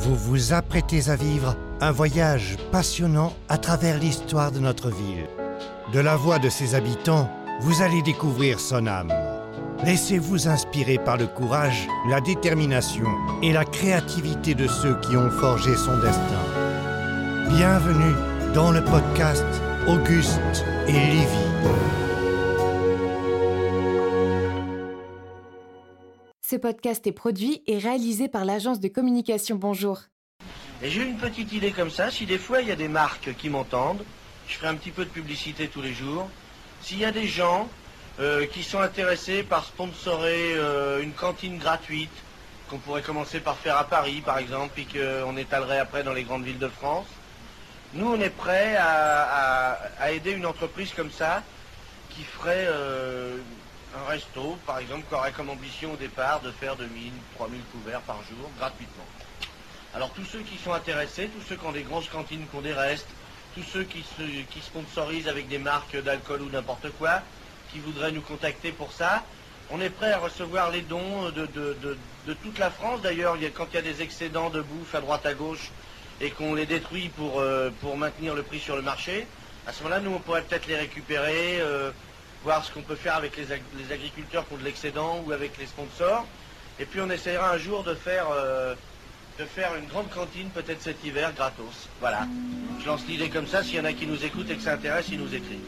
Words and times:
Vous 0.00 0.14
vous 0.14 0.52
apprêtez 0.52 1.10
à 1.10 1.16
vivre 1.16 1.56
un 1.80 1.90
voyage 1.90 2.56
passionnant 2.70 3.32
à 3.48 3.58
travers 3.58 3.98
l'histoire 3.98 4.52
de 4.52 4.60
notre 4.60 4.90
ville. 4.90 5.26
De 5.92 5.98
la 5.98 6.14
voix 6.14 6.38
de 6.38 6.48
ses 6.48 6.76
habitants, 6.76 7.28
vous 7.60 7.82
allez 7.82 8.00
découvrir 8.02 8.60
son 8.60 8.86
âme. 8.86 9.12
Laissez-vous 9.84 10.46
inspirer 10.46 10.98
par 10.98 11.16
le 11.16 11.26
courage, 11.26 11.88
la 12.08 12.20
détermination 12.20 13.06
et 13.42 13.52
la 13.52 13.64
créativité 13.64 14.54
de 14.54 14.68
ceux 14.68 14.94
qui 15.00 15.16
ont 15.16 15.30
forgé 15.30 15.74
son 15.74 15.98
destin. 15.98 16.44
Bienvenue 17.48 18.14
dans 18.54 18.70
le 18.70 18.84
podcast 18.84 19.46
Auguste 19.88 20.64
et 20.86 20.92
Lévy. 20.92 22.07
Ce 26.48 26.56
podcast 26.56 27.06
est 27.06 27.12
produit 27.12 27.62
et 27.66 27.76
réalisé 27.76 28.26
par 28.26 28.46
l'agence 28.46 28.80
de 28.80 28.88
communication 28.88 29.56
Bonjour. 29.56 30.00
Et 30.82 30.88
j'ai 30.88 31.02
une 31.02 31.18
petite 31.18 31.52
idée 31.52 31.72
comme 31.72 31.90
ça, 31.90 32.10
si 32.10 32.24
des 32.24 32.38
fois 32.38 32.62
il 32.62 32.68
y 32.68 32.72
a 32.72 32.76
des 32.76 32.88
marques 32.88 33.34
qui 33.36 33.50
m'entendent, 33.50 34.02
je 34.46 34.54
ferai 34.54 34.68
un 34.68 34.74
petit 34.76 34.90
peu 34.90 35.04
de 35.04 35.10
publicité 35.10 35.68
tous 35.68 35.82
les 35.82 35.92
jours. 35.92 36.30
S'il 36.80 37.00
y 37.00 37.04
a 37.04 37.12
des 37.12 37.26
gens 37.26 37.68
euh, 38.18 38.46
qui 38.46 38.62
sont 38.62 38.78
intéressés 38.78 39.42
par 39.42 39.62
sponsorer 39.62 40.54
euh, 40.54 41.02
une 41.02 41.12
cantine 41.12 41.58
gratuite, 41.58 42.16
qu'on 42.70 42.78
pourrait 42.78 43.02
commencer 43.02 43.40
par 43.40 43.58
faire 43.58 43.76
à 43.76 43.84
Paris 43.84 44.22
par 44.24 44.38
exemple, 44.38 44.70
puis 44.74 44.86
qu'on 44.86 45.36
étalerait 45.36 45.80
après 45.80 46.02
dans 46.02 46.14
les 46.14 46.22
grandes 46.22 46.44
villes 46.44 46.58
de 46.58 46.68
France, 46.68 47.08
nous 47.92 48.08
on 48.08 48.18
est 48.18 48.34
prêts 48.34 48.74
à, 48.78 49.76
aider 50.12 50.30
une 50.30 50.46
entreprise 50.46 50.94
comme 50.94 51.10
ça 51.10 51.42
qui 52.08 52.22
ferait 52.22 52.68
euh, 52.70 53.36
un 53.98 54.08
resto, 54.08 54.58
par 54.66 54.78
exemple, 54.78 55.04
qui 55.08 55.14
aurait 55.14 55.32
comme 55.32 55.50
ambition 55.50 55.92
au 55.92 55.96
départ 55.96 56.40
de 56.40 56.50
faire 56.50 56.76
2000, 56.76 57.12
3000 57.36 57.60
couverts 57.72 58.00
par 58.02 58.16
jour 58.16 58.50
gratuitement. 58.58 59.04
Alors 59.94 60.10
tous 60.10 60.24
ceux 60.24 60.40
qui 60.40 60.56
sont 60.58 60.72
intéressés, 60.72 61.28
tous 61.28 61.44
ceux 61.48 61.56
qui 61.56 61.66
ont 61.66 61.72
des 61.72 61.82
grosses 61.82 62.08
cantines, 62.08 62.46
qui 62.48 62.56
ont 62.56 62.60
des 62.60 62.72
restes, 62.74 63.08
tous 63.54 63.64
ceux 63.72 63.84
qui, 63.84 64.04
qui 64.50 64.60
sponsorisent 64.60 65.28
avec 65.28 65.48
des 65.48 65.58
marques 65.58 65.96
d'alcool 66.02 66.42
ou 66.42 66.50
n'importe 66.50 66.90
quoi, 66.98 67.22
qui 67.72 67.80
voudraient 67.80 68.12
nous 68.12 68.20
contacter 68.20 68.72
pour 68.72 68.92
ça, 68.92 69.24
on 69.70 69.80
est 69.80 69.90
prêt 69.90 70.12
à 70.12 70.18
recevoir 70.18 70.70
les 70.70 70.80
dons 70.80 71.30
de, 71.30 72.34
toute 72.42 72.58
la 72.58 72.70
France. 72.70 73.02
D'ailleurs, 73.02 73.36
quand 73.54 73.66
il 73.72 73.74
y 73.74 73.78
a 73.78 73.82
des 73.82 74.02
excédents 74.02 74.50
de 74.50 74.62
bouffe 74.62 74.94
à 74.94 75.00
droite 75.00 75.26
à 75.26 75.34
gauche 75.34 75.70
et 76.20 76.30
qu'on 76.30 76.54
les 76.54 76.66
détruit 76.66 77.10
pour, 77.10 77.40
euh, 77.40 77.70
pour 77.80 77.96
maintenir 77.96 78.34
le 78.34 78.42
prix 78.42 78.60
sur 78.60 78.76
le 78.76 78.82
marché, 78.82 79.26
à 79.66 79.72
ce 79.72 79.82
moment-là, 79.82 80.00
nous, 80.00 80.12
on 80.12 80.18
pourrait 80.18 80.42
peut-être 80.42 80.66
les 80.66 80.76
récupérer, 80.76 81.60
euh, 81.60 81.90
voir 82.44 82.64
ce 82.64 82.72
qu'on 82.72 82.82
peut 82.82 82.94
faire 82.94 83.16
avec 83.16 83.36
les, 83.36 83.92
agriculteurs 83.92 84.46
qui 84.46 84.54
ont 84.54 84.58
de 84.58 84.64
l'excédent 84.64 85.22
ou 85.26 85.32
avec 85.32 85.58
les 85.58 85.66
sponsors. 85.66 86.26
Et 86.80 86.84
puis 86.84 87.00
on 87.00 87.10
essaiera 87.10 87.52
un 87.52 87.58
jour 87.58 87.82
de 87.82 87.94
faire, 87.94 88.26
euh, 88.32 88.74
de 89.38 89.44
faire 89.44 89.74
une 89.76 89.88
grande 89.88 90.08
cantine 90.10 90.48
peut-être 90.50 90.80
cet 90.80 91.04
hiver 91.04 91.32
gratos. 91.34 91.88
Voilà. 92.00 92.26
Je 92.80 92.86
lance 92.86 93.06
l'idée 93.08 93.28
comme 93.28 93.46
ça, 93.46 93.62
s'il 93.62 93.76
y 93.76 93.80
en 93.80 93.84
a 93.84 93.92
qui 93.92 94.06
nous 94.06 94.24
écoutent 94.24 94.50
et 94.50 94.56
que 94.56 94.62
ça 94.62 94.74
intéresse, 94.74 95.08
ils 95.10 95.18
nous 95.18 95.34
écrivent. 95.34 95.58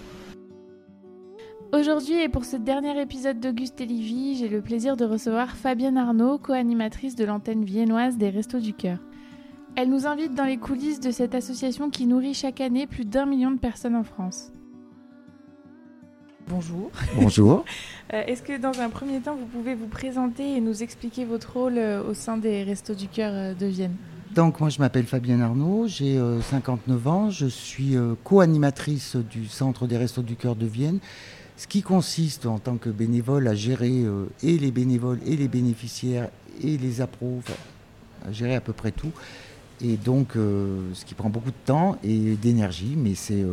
Aujourd'hui 1.72 2.20
et 2.20 2.28
pour 2.28 2.44
ce 2.44 2.56
dernier 2.56 3.00
épisode 3.00 3.38
d'Auguste 3.38 3.80
et 3.80 3.86
Livy, 3.86 4.36
j'ai 4.36 4.48
le 4.48 4.60
plaisir 4.60 4.96
de 4.96 5.04
recevoir 5.04 5.54
Fabienne 5.54 5.98
Arnaud, 5.98 6.38
co-animatrice 6.38 7.14
de 7.14 7.24
l'antenne 7.24 7.64
viennoise 7.64 8.16
des 8.16 8.30
Restos 8.30 8.58
du 8.58 8.74
Cœur. 8.74 8.98
Elle 9.76 9.88
nous 9.88 10.06
invite 10.06 10.34
dans 10.34 10.44
les 10.44 10.56
coulisses 10.56 10.98
de 10.98 11.12
cette 11.12 11.34
association 11.34 11.91
qui 11.91 12.06
nourrit 12.06 12.34
chaque 12.34 12.60
année 12.60 12.88
plus 12.88 13.04
d'un 13.04 13.24
million 13.24 13.52
de 13.52 13.58
personnes 13.58 13.94
en 13.94 14.02
France. 14.02 14.50
Bonjour. 16.51 16.91
Bonjour. 17.15 17.65
Euh, 18.12 18.25
est-ce 18.27 18.43
que 18.43 18.61
dans 18.61 18.81
un 18.81 18.89
premier 18.89 19.20
temps, 19.20 19.37
vous 19.37 19.47
pouvez 19.47 19.77
vous 19.77 19.87
présenter 19.87 20.56
et 20.56 20.61
nous 20.61 20.83
expliquer 20.83 21.25
votre 21.25 21.53
rôle 21.53 21.79
euh, 21.79 22.03
au 22.03 22.12
sein 22.12 22.37
des 22.37 22.65
Restos 22.65 22.97
du 22.97 23.06
Cœur 23.06 23.31
euh, 23.33 23.55
de 23.55 23.67
Vienne? 23.67 23.95
Donc 24.34 24.59
moi 24.59 24.69
je 24.69 24.81
m'appelle 24.81 25.06
Fabienne 25.06 25.43
Arnaud, 25.43 25.87
j'ai 25.87 26.21
59 26.43 27.06
ans, 27.06 27.31
je 27.31 27.47
suis 27.47 27.97
co-animatrice 28.25 29.15
du 29.15 29.47
Centre 29.47 29.87
des 29.87 29.97
Restos 29.97 30.23
du 30.23 30.34
Cœur 30.34 30.56
de 30.56 30.67
Vienne, 30.67 30.98
ce 31.56 31.69
qui 31.69 31.83
consiste 31.83 32.47
en 32.47 32.59
tant 32.59 32.78
que 32.78 32.91
bénévole 32.91 33.47
à 33.47 33.55
gérer 33.55 34.05
et 34.43 34.59
les 34.59 34.71
bénévoles 34.72 35.21
et 35.27 35.37
les 35.37 35.47
bénéficiaires 35.49 36.31
et 36.62 36.78
les 36.78 37.00
appros, 37.00 37.41
à 38.27 38.33
gérer 38.33 38.56
à 38.56 38.60
peu 38.60 38.72
près 38.72 38.91
tout. 38.91 39.12
Et 39.81 39.97
donc 39.97 40.34
ce 40.34 41.05
qui 41.05 41.15
prend 41.15 41.28
beaucoup 41.28 41.50
de 41.50 41.65
temps 41.65 41.97
et 42.05 42.37
d'énergie, 42.37 42.94
mais 42.97 43.15
c'est 43.15 43.44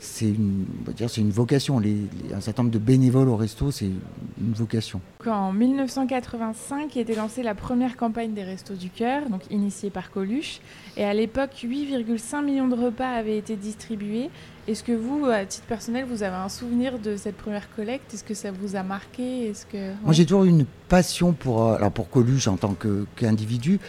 c'est 0.00 0.28
une, 0.28 0.64
c'est 0.96 1.20
une 1.20 1.30
vocation. 1.30 1.78
Les, 1.78 1.96
un 2.34 2.40
certain 2.40 2.62
nombre 2.62 2.72
de 2.72 2.78
bénévoles 2.78 3.28
au 3.28 3.36
resto, 3.36 3.70
c'est 3.70 3.84
une 4.40 4.52
vocation. 4.54 5.00
En 5.26 5.52
1985 5.52 6.96
était 6.96 7.14
lancée 7.14 7.42
la 7.42 7.54
première 7.54 7.98
campagne 7.98 8.32
des 8.32 8.42
Restos 8.42 8.74
du 8.74 8.88
Cœur, 8.88 9.28
donc 9.28 9.42
initiée 9.50 9.90
par 9.90 10.10
Coluche. 10.10 10.60
Et 10.96 11.04
à 11.04 11.12
l'époque, 11.12 11.50
8,5 11.62 12.44
millions 12.44 12.68
de 12.68 12.74
repas 12.74 13.10
avaient 13.10 13.36
été 13.36 13.56
distribués. 13.56 14.30
Est-ce 14.66 14.82
que 14.82 14.92
vous, 14.92 15.26
à 15.26 15.44
titre 15.44 15.66
personnel, 15.66 16.06
vous 16.08 16.22
avez 16.22 16.36
un 16.36 16.48
souvenir 16.48 16.98
de 16.98 17.16
cette 17.16 17.36
première 17.36 17.74
collecte? 17.74 18.14
Est-ce 18.14 18.24
que 18.24 18.34
ça 18.34 18.50
vous 18.52 18.76
a 18.76 18.82
marqué? 18.82 19.48
Est-ce 19.48 19.66
que 19.66 19.92
Moi, 20.02 20.14
j'ai 20.14 20.24
toujours 20.24 20.44
une 20.44 20.64
passion 20.88 21.32
pour, 21.32 21.66
euh, 21.66 21.76
alors 21.76 21.92
pour 21.92 22.08
Coluche 22.08 22.48
en 22.48 22.56
tant 22.56 22.74
qu'individu 23.16 23.80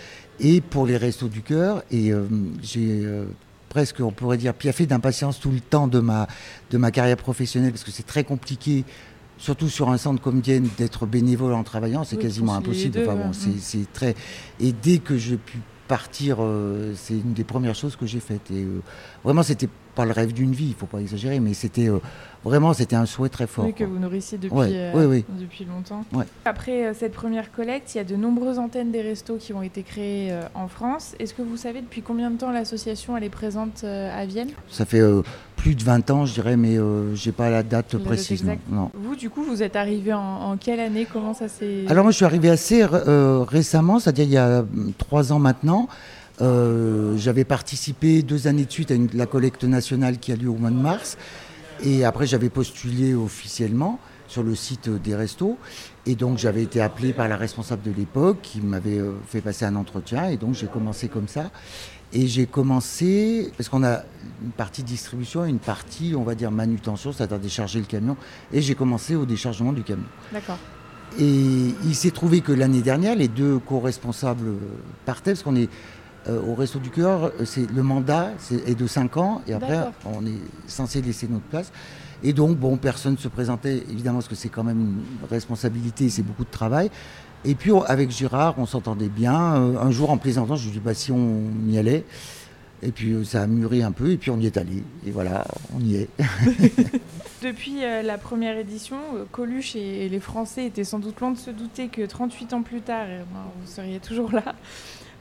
et 0.41 0.59
pour 0.59 0.85
les 0.85 0.97
Restos 0.97 1.29
du 1.29 1.41
Cœur. 1.41 1.83
Et 1.89 2.11
euh, 2.11 2.25
j'ai 2.61 3.05
euh, 3.05 3.25
presque, 3.71 4.01
on 4.01 4.11
pourrait 4.11 4.37
dire, 4.37 4.53
piaffé 4.53 4.85
d'impatience 4.85 5.39
tout 5.39 5.49
le 5.49 5.61
temps 5.61 5.87
de 5.87 5.99
ma, 5.99 6.27
de 6.71 6.77
ma 6.77 6.91
carrière 6.91 7.17
professionnelle, 7.17 7.71
parce 7.71 7.85
que 7.85 7.91
c'est 7.91 8.05
très 8.05 8.25
compliqué, 8.25 8.83
surtout 9.37 9.69
sur 9.69 9.89
un 9.89 9.97
centre 9.97 10.21
comme 10.21 10.41
Dienne, 10.41 10.67
d'être 10.77 11.05
bénévole 11.05 11.53
en 11.53 11.63
travaillant, 11.63 12.03
c'est 12.03 12.17
quasiment 12.17 12.53
impossible. 12.53 12.99
enfin, 13.01 13.15
bon, 13.15 13.31
c'est 13.33 13.91
très... 13.93 14.13
Et 14.59 14.73
dès 14.73 14.99
que 14.99 15.17
j'ai 15.17 15.37
pu 15.37 15.59
partir, 15.87 16.37
euh, 16.39 16.93
c'est 16.95 17.13
une 17.13 17.33
des 17.33 17.45
premières 17.45 17.75
choses 17.75 17.95
que 17.95 18.05
j'ai 18.05 18.19
faites. 18.19 18.51
Et 18.51 18.63
euh, 18.63 18.81
vraiment, 19.23 19.43
c'était 19.43 19.69
pas 19.91 20.06
le 20.06 20.12
rêve 20.12 20.34
d'une 20.34 20.52
vie, 20.52 20.68
il 20.69 20.74
faut 20.74 20.85
pas 20.85 21.00
exagérer, 21.00 21.40
mais 21.40 21.53
c'était 21.53 21.90
euh, 21.90 22.00
vraiment 22.44 22.74
c'était 22.74 22.96
un 22.96 23.06
souhait 23.06 23.29
très 23.29 23.47
fort. 23.47 23.66
Oui, 23.66 23.74
que 23.74 23.84
vous 23.84 24.00
nourrissiez 24.00 24.38
depuis, 24.38 24.57
euh, 24.57 25.22
depuis 25.40 25.66
longtemps. 25.66 26.06
Après 26.46 26.88
euh, 26.88 26.94
cette 26.97 27.13
première 27.13 27.52
collecte, 27.52 27.94
il 27.94 27.97
y 27.97 28.01
a 28.01 28.03
de 28.03 28.16
nombreuses 28.16 28.59
antennes 28.59 28.91
des 28.91 29.01
restos 29.01 29.38
qui 29.38 29.53
ont 29.53 29.62
été 29.62 29.84
créées 29.84 30.34
en 30.56 30.68
France. 30.68 31.16
Est-ce 31.19 31.34
que 31.34 31.41
vous 31.41 31.57
savez 31.57 31.81
depuis 31.81 32.01
combien 32.01 32.31
de 32.31 32.38
temps 32.38 32.51
l'association 32.51 33.18
elle 33.18 33.24
est 33.24 33.30
présente 33.30 33.84
à 33.84 34.25
Vienne? 34.25 34.50
Ça 34.69 34.85
fait 34.85 35.01
plus 35.56 35.75
de 35.75 35.84
20 35.84 36.09
ans, 36.12 36.25
je 36.25 36.34
dirais, 36.34 36.57
mais 36.57 36.75
je 36.75 37.25
n'ai 37.25 37.31
pas 37.31 37.50
la 37.50 37.63
date 37.63 37.97
précise. 37.97 38.44
Non. 38.69 38.91
Vous, 38.94 39.16
du 39.16 39.30
coup, 39.30 39.44
vous 39.44 39.62
êtes 39.63 39.75
arrivé 39.75 40.13
en, 40.13 40.57
quelle 40.57 40.80
année? 40.80 41.07
Comment 41.12 41.34
ça 41.34 41.47
s'est 41.47 41.85
Alors 41.88 42.03
moi, 42.03 42.12
je 42.12 42.18
suis 42.18 42.25
arrivé 42.25 42.50
assez 42.50 42.85
récemment, 42.85 44.00
c'est-à-dire 44.00 44.25
il 44.25 44.31
y 44.31 44.38
a 44.38 44.66
trois 44.97 45.31
ans 45.31 45.40
maintenant. 45.40 45.88
Euh, 46.40 47.18
j'avais 47.18 47.44
participé 47.44 48.24
deux 48.24 48.47
années 48.47 48.66
de 48.66 48.72
suite 48.72 48.92
à 48.92 48.96
la 49.14 49.25
collecte 49.25 49.64
nationale 49.64 50.18
qui 50.18 50.31
a 50.31 50.36
lieu 50.36 50.50
au 50.50 50.56
mois 50.56 50.72
de 50.72 50.75
mars. 50.75 51.18
Et 51.84 52.06
après, 52.06 52.28
j'avais 52.28 52.50
postulé 52.50 53.14
officiellement 53.14 54.00
sur 54.28 54.44
le 54.44 54.56
site 54.56 54.90
des 54.90 55.16
restos. 55.16 55.58
Et 56.06 56.16
donc, 56.16 56.38
j'avais 56.38 56.64
été 56.64 56.81
appelé 56.81 57.12
par 57.12 57.28
la 57.28 57.36
responsable 57.36 57.81
de 57.84 57.92
l'époque 57.92 58.38
qui 58.42 58.62
m'avait 58.62 59.00
euh, 59.00 59.14
fait 59.28 59.42
passer 59.42 59.66
un 59.66 59.75
entretien. 59.75 60.30
Et 60.30 60.38
donc, 60.38 60.53
j'ai 60.53 60.68
commencé 60.68 61.09
comme 61.09 61.28
ça. 61.28 61.52
Et 62.14 62.28
j'ai 62.28 62.46
commencé, 62.46 63.52
parce 63.58 63.69
qu'on 63.69 63.84
a 63.84 64.03
une 64.44 64.52
partie 64.52 64.84
distribution 64.84 65.46
et 65.46 65.50
une 65.50 65.59
partie, 65.59 66.13
on 66.16 66.24
va 66.24 66.36
dire, 66.36 66.52
manutention, 66.52 67.13
c'est-à-dire 67.13 67.40
décharger 67.40 67.80
le 67.80 67.86
camion. 67.86 68.18
Et 68.52 68.62
j'ai 68.62 68.75
commencé 68.75 69.16
au 69.16 69.25
déchargement 69.25 69.74
du 69.74 69.84
camion. 69.84 70.06
D'accord. 70.31 70.58
Et 71.19 71.74
il 71.84 71.96
s'est 71.96 72.12
trouvé 72.12 72.42
que 72.42 72.52
l'année 72.52 72.81
dernière, 72.81 73.16
les 73.16 73.28
deux 73.28 73.59
co-responsables 73.59 74.53
partaient, 75.06 75.31
parce 75.31 75.44
qu'on 75.44 75.56
est 75.56 75.68
euh, 75.68 76.00
au 76.29 76.53
Resto 76.53 76.79
du 76.79 76.89
Cœur, 76.89 77.31
c'est 77.45 77.69
le 77.71 77.83
mandat 77.83 78.31
est 78.67 78.75
de 78.75 78.87
5 78.87 79.17
ans 79.17 79.41
et 79.47 79.53
après 79.53 79.79
on 80.05 80.25
est 80.25 80.39
censé 80.67 81.01
laisser 81.01 81.27
notre 81.27 81.45
place. 81.45 81.71
Et 82.23 82.33
donc, 82.33 82.57
bon, 82.57 82.77
personne 82.77 83.13
ne 83.13 83.17
se 83.17 83.27
présentait, 83.27 83.83
évidemment, 83.89 84.19
parce 84.19 84.27
que 84.27 84.35
c'est 84.35 84.49
quand 84.49 84.63
même 84.63 84.79
une 84.79 85.27
responsabilité, 85.29 86.09
c'est 86.09 86.21
beaucoup 86.21 86.43
de 86.43 86.51
travail. 86.51 86.91
Et 87.43 87.55
puis, 87.55 87.71
avec 87.87 88.11
Gérard, 88.11 88.55
on 88.57 88.67
s'entendait 88.67 89.09
bien. 89.09 89.55
Euh, 89.55 89.79
un 89.79 89.89
jour, 89.89 90.11
en 90.11 90.17
plaisantant, 90.17 90.55
je 90.55 90.63
lui 90.63 90.69
ai 90.69 90.73
dit, 90.73 90.79
bah, 90.79 90.93
si 90.93 91.11
on 91.11 91.49
y 91.68 91.79
allait. 91.79 92.06
Et 92.83 92.91
puis, 92.91 93.13
euh, 93.13 93.24
ça 93.24 93.41
a 93.41 93.47
mûri 93.47 93.81
un 93.81 93.91
peu, 93.91 94.12
et 94.12 94.17
puis 94.17 94.29
on 94.29 94.39
y 94.39 94.45
est 94.45 94.57
allé. 94.57 94.83
Et 95.06 95.12
voilà, 95.12 95.45
on 95.75 95.79
y 95.79 95.95
est. 95.95 96.09
Depuis 97.41 97.79
la 98.03 98.19
première 98.19 98.56
édition, 98.56 98.97
Coluche 99.31 99.75
et, 99.75 100.07
les 100.07 100.19
Français 100.19 100.67
étaient 100.67 100.83
sans 100.83 101.00
doute 101.00 101.19
loin 101.19 101.31
de 101.31 101.39
se 101.39 101.50
douter 101.50 101.88
que 101.88 102.06
38 102.06 102.53
ans 102.53 102.62
plus 102.62 102.81
tard, 102.81 103.07
ben, 103.07 103.39
vous 103.59 103.71
seriez 103.71 104.00
toujours 104.00 104.31
là. 104.31 104.53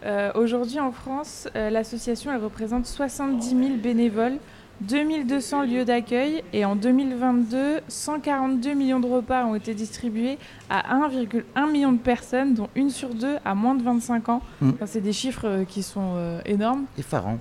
Euh, 0.05 0.31
aujourd'hui 0.35 0.81
en 0.81 0.93
France, 0.93 1.49
euh, 1.57 1.69
l'association 1.69 2.33
elle 2.33 2.43
représente 2.43 2.87
70 2.87 3.49
000 3.51 3.61
bénévoles, 3.83 4.39
2200 4.81 5.65
lieux 5.65 5.85
d'accueil 5.85 6.43
et 6.55 6.65
en 6.65 6.75
2022, 6.75 7.81
142 7.87 8.73
millions 8.73 9.01
de 9.01 9.07
repas 9.07 9.45
ont 9.45 9.55
été 9.55 9.75
distribués 9.75 10.39
à 10.71 10.97
1,1 10.97 11.71
million 11.71 11.93
de 11.93 11.99
personnes, 11.99 12.55
dont 12.55 12.69
une 12.75 12.89
sur 12.89 13.15
deux 13.15 13.37
à 13.45 13.55
moins 13.55 13.75
de 13.75 13.83
25 13.83 14.31
ans. 14.31 14.41
Mm. 14.63 14.71
c'est 14.87 15.03
des 15.03 15.13
chiffres 15.13 15.47
euh, 15.47 15.65
qui 15.65 15.83
sont 15.83 16.15
énormes. 16.47 16.85
Effarants. 16.99 17.39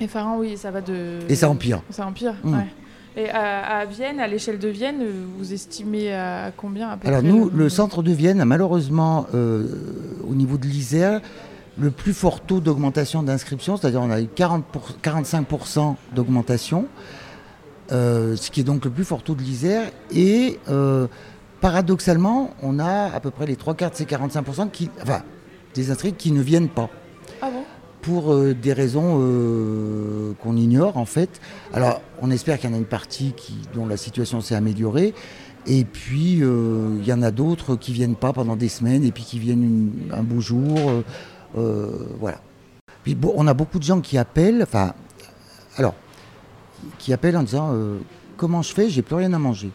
Effarants, 0.00 0.38
oui, 0.38 0.56
ça 0.56 0.72
va 0.72 0.80
de. 0.80 1.20
Et 1.28 1.36
ça 1.36 1.48
empire. 1.48 1.82
Ça 1.90 2.04
empire, 2.04 2.34
mm. 2.42 2.56
Et 3.18 3.30
à, 3.30 3.86
Vienne, 3.86 4.20
à 4.20 4.26
l'échelle 4.26 4.58
de 4.58 4.68
Vienne, 4.68 5.02
vous 5.38 5.54
estimez 5.54 6.12
à 6.12 6.52
combien 6.54 6.98
Alors 7.02 7.22
nous, 7.22 7.48
le... 7.48 7.70
centre 7.70 8.02
de 8.02 8.12
Vienne, 8.12 8.44
malheureusement, 8.44 9.24
au 9.32 10.34
niveau 10.34 10.58
de 10.58 10.66
l'Isère, 10.66 11.22
le 11.78 11.90
plus 11.90 12.14
fort 12.14 12.40
taux 12.40 12.60
d'augmentation 12.60 13.22
d'inscription, 13.22 13.76
c'est-à-dire 13.76 14.00
on 14.02 14.10
a 14.10 14.20
eu 14.20 14.28
40 14.28 14.64
45% 15.02 15.96
d'augmentation, 16.14 16.86
euh, 17.92 18.34
ce 18.36 18.50
qui 18.50 18.60
est 18.60 18.64
donc 18.64 18.84
le 18.84 18.90
plus 18.90 19.04
fort 19.04 19.22
taux 19.22 19.34
de 19.34 19.42
l'Isère. 19.42 19.90
Et 20.14 20.58
euh, 20.68 21.06
paradoxalement, 21.60 22.50
on 22.62 22.78
a 22.78 23.10
à 23.14 23.20
peu 23.20 23.30
près 23.30 23.46
les 23.46 23.56
trois 23.56 23.74
quarts 23.74 23.90
de 23.90 23.96
ces 23.96 24.04
45% 24.04 24.70
qui, 24.70 24.90
enfin, 25.02 25.22
des 25.74 25.90
inscrits 25.90 26.12
qui 26.14 26.32
ne 26.32 26.40
viennent 26.40 26.68
pas. 26.68 26.88
Ah 27.42 27.50
bon? 27.50 27.62
Pour 28.00 28.32
euh, 28.32 28.54
des 28.54 28.72
raisons 28.72 29.18
euh, 29.20 30.32
qu'on 30.42 30.56
ignore 30.56 30.96
en 30.96 31.04
fait. 31.06 31.40
Alors 31.74 32.00
on 32.22 32.30
espère 32.30 32.58
qu'il 32.58 32.70
y 32.70 32.72
en 32.72 32.76
a 32.76 32.78
une 32.78 32.84
partie 32.84 33.32
qui, 33.36 33.54
dont 33.74 33.86
la 33.86 33.96
situation 33.96 34.40
s'est 34.40 34.54
améliorée. 34.54 35.12
Et 35.66 35.84
puis 35.84 36.38
euh, 36.42 36.96
il 37.00 37.06
y 37.06 37.12
en 37.12 37.20
a 37.22 37.32
d'autres 37.32 37.74
qui 37.74 37.92
viennent 37.92 38.14
pas 38.14 38.32
pendant 38.32 38.54
des 38.54 38.68
semaines 38.68 39.02
et 39.04 39.10
puis 39.10 39.24
qui 39.24 39.40
viennent 39.40 39.64
une- 39.64 40.12
un 40.12 40.22
beau 40.22 40.40
jour. 40.40 40.78
Euh, 41.56 42.08
voilà. 42.18 42.40
Puis 43.02 43.14
bon, 43.14 43.32
on 43.36 43.46
a 43.46 43.54
beaucoup 43.54 43.78
de 43.78 43.84
gens 43.84 44.00
qui 44.00 44.18
appellent, 44.18 44.62
enfin, 44.62 44.92
alors, 45.76 45.94
qui 46.98 47.12
appellent 47.12 47.36
en 47.36 47.42
disant 47.42 47.70
euh, 47.72 47.98
comment 48.36 48.62
je 48.62 48.72
fais, 48.72 48.88
j'ai 48.88 49.02
plus 49.02 49.16
rien 49.16 49.32
à 49.32 49.38
manger. 49.38 49.70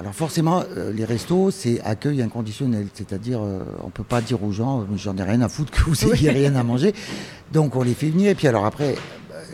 Alors 0.00 0.14
forcément, 0.14 0.62
euh, 0.76 0.92
les 0.92 1.04
restos, 1.04 1.50
c'est 1.50 1.80
accueil 1.80 2.22
inconditionnel, 2.22 2.88
c'est-à-dire 2.94 3.40
euh, 3.42 3.60
on 3.82 3.86
ne 3.86 3.90
peut 3.90 4.04
pas 4.04 4.20
dire 4.20 4.42
aux 4.44 4.52
gens, 4.52 4.86
j'en 4.96 5.16
ai 5.16 5.22
rien 5.22 5.40
à 5.40 5.48
foutre 5.48 5.72
que 5.72 5.82
vous 5.82 6.12
ayez 6.12 6.30
rien 6.30 6.54
à 6.54 6.62
manger. 6.62 6.94
Donc 7.52 7.74
on 7.74 7.82
les 7.82 7.94
fait 7.94 8.10
venir, 8.10 8.30
et 8.30 8.34
puis 8.34 8.46
alors 8.46 8.64
après, 8.64 8.94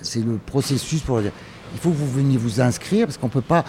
c'est 0.02 0.24
le 0.24 0.36
processus 0.36 1.00
pour 1.00 1.20
dire, 1.20 1.32
il 1.72 1.78
faut 1.78 1.90
que 1.90 1.96
vous 1.96 2.10
veniez 2.10 2.36
vous 2.36 2.60
inscrire, 2.60 3.06
parce 3.06 3.16
qu'on 3.16 3.28
ne 3.28 3.32
peut 3.32 3.40
pas... 3.40 3.64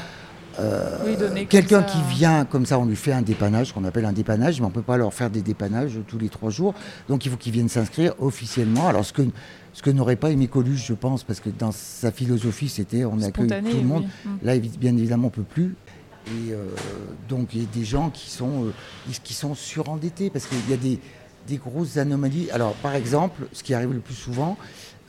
Quelqu'un 1.50 1.84
qui 1.84 2.02
vient 2.10 2.46
comme 2.46 2.66
ça, 2.66 2.80
on 2.80 2.86
lui 2.86 2.96
fait 2.96 3.12
un 3.12 3.22
dépannage, 3.22 3.74
qu'on 3.74 3.84
appelle 3.84 4.06
un 4.06 4.14
dépannage, 4.14 4.60
mais 4.60 4.66
on 4.66 4.70
ne 4.70 4.74
peut 4.74 4.82
pas 4.82 4.98
leur 4.98 5.14
faire 5.14 5.30
des 5.30 5.42
dépannages 5.42 6.00
tous 6.08 6.18
les 6.18 6.30
trois 6.30 6.50
jours. 6.50 6.74
Donc 7.10 7.26
il 7.26 7.32
faut 7.32 7.38
qu'ils 7.38 7.54
viennent 7.54 7.70
s'inscrire 7.70 8.14
officiellement. 8.20 8.88
Alors 8.88 9.06
ce 9.06 9.14
que, 9.14 9.24
ce 9.74 9.82
que 9.82 9.90
n'aurait 9.90 10.16
pas 10.16 10.32
aimé 10.32 10.48
Coluche, 10.48 10.86
je 10.86 10.94
pense, 10.94 11.24
parce 11.24 11.40
que 11.40 11.50
dans 11.50 11.72
sa 11.72 12.12
philosophie, 12.12 12.70
c'était 12.70 13.06
on 13.06 13.22
accueille 13.22 13.48
tout 13.48 13.78
le 13.78 13.84
monde. 13.84 14.06
oui. 14.26 14.32
Mm. 14.32 14.46
Là, 14.46 14.58
bien 14.80 14.98
évidemment, 14.98 15.28
on 15.28 15.32
peut 15.32 15.44
plus. 15.44 15.76
Et 16.28 16.54
euh, 16.54 16.66
donc, 17.30 17.50
il 17.54 17.62
y 17.62 17.64
a 17.64 17.68
des 17.72 17.86
gens 17.86 18.10
qui 18.10 18.30
sont, 18.32 18.66
euh, 18.66 18.74
qui 19.24 19.34
sont 19.34 19.54
surendettés 19.54 20.30
parce 20.30 20.48
qu'il 20.48 20.58
y 20.70 20.74
a 20.74 20.78
des, 20.78 21.00
des 21.48 21.58
grosses 21.58 21.98
anomalies. 21.98 22.50
Alors, 22.52 22.74
par 22.76 22.96
exemple, 22.96 23.48
ce 23.54 23.64
qui 23.64 23.74
arrive 23.74 23.94
le 23.94 24.00
plus 24.00 24.16
souvent, 24.16 24.58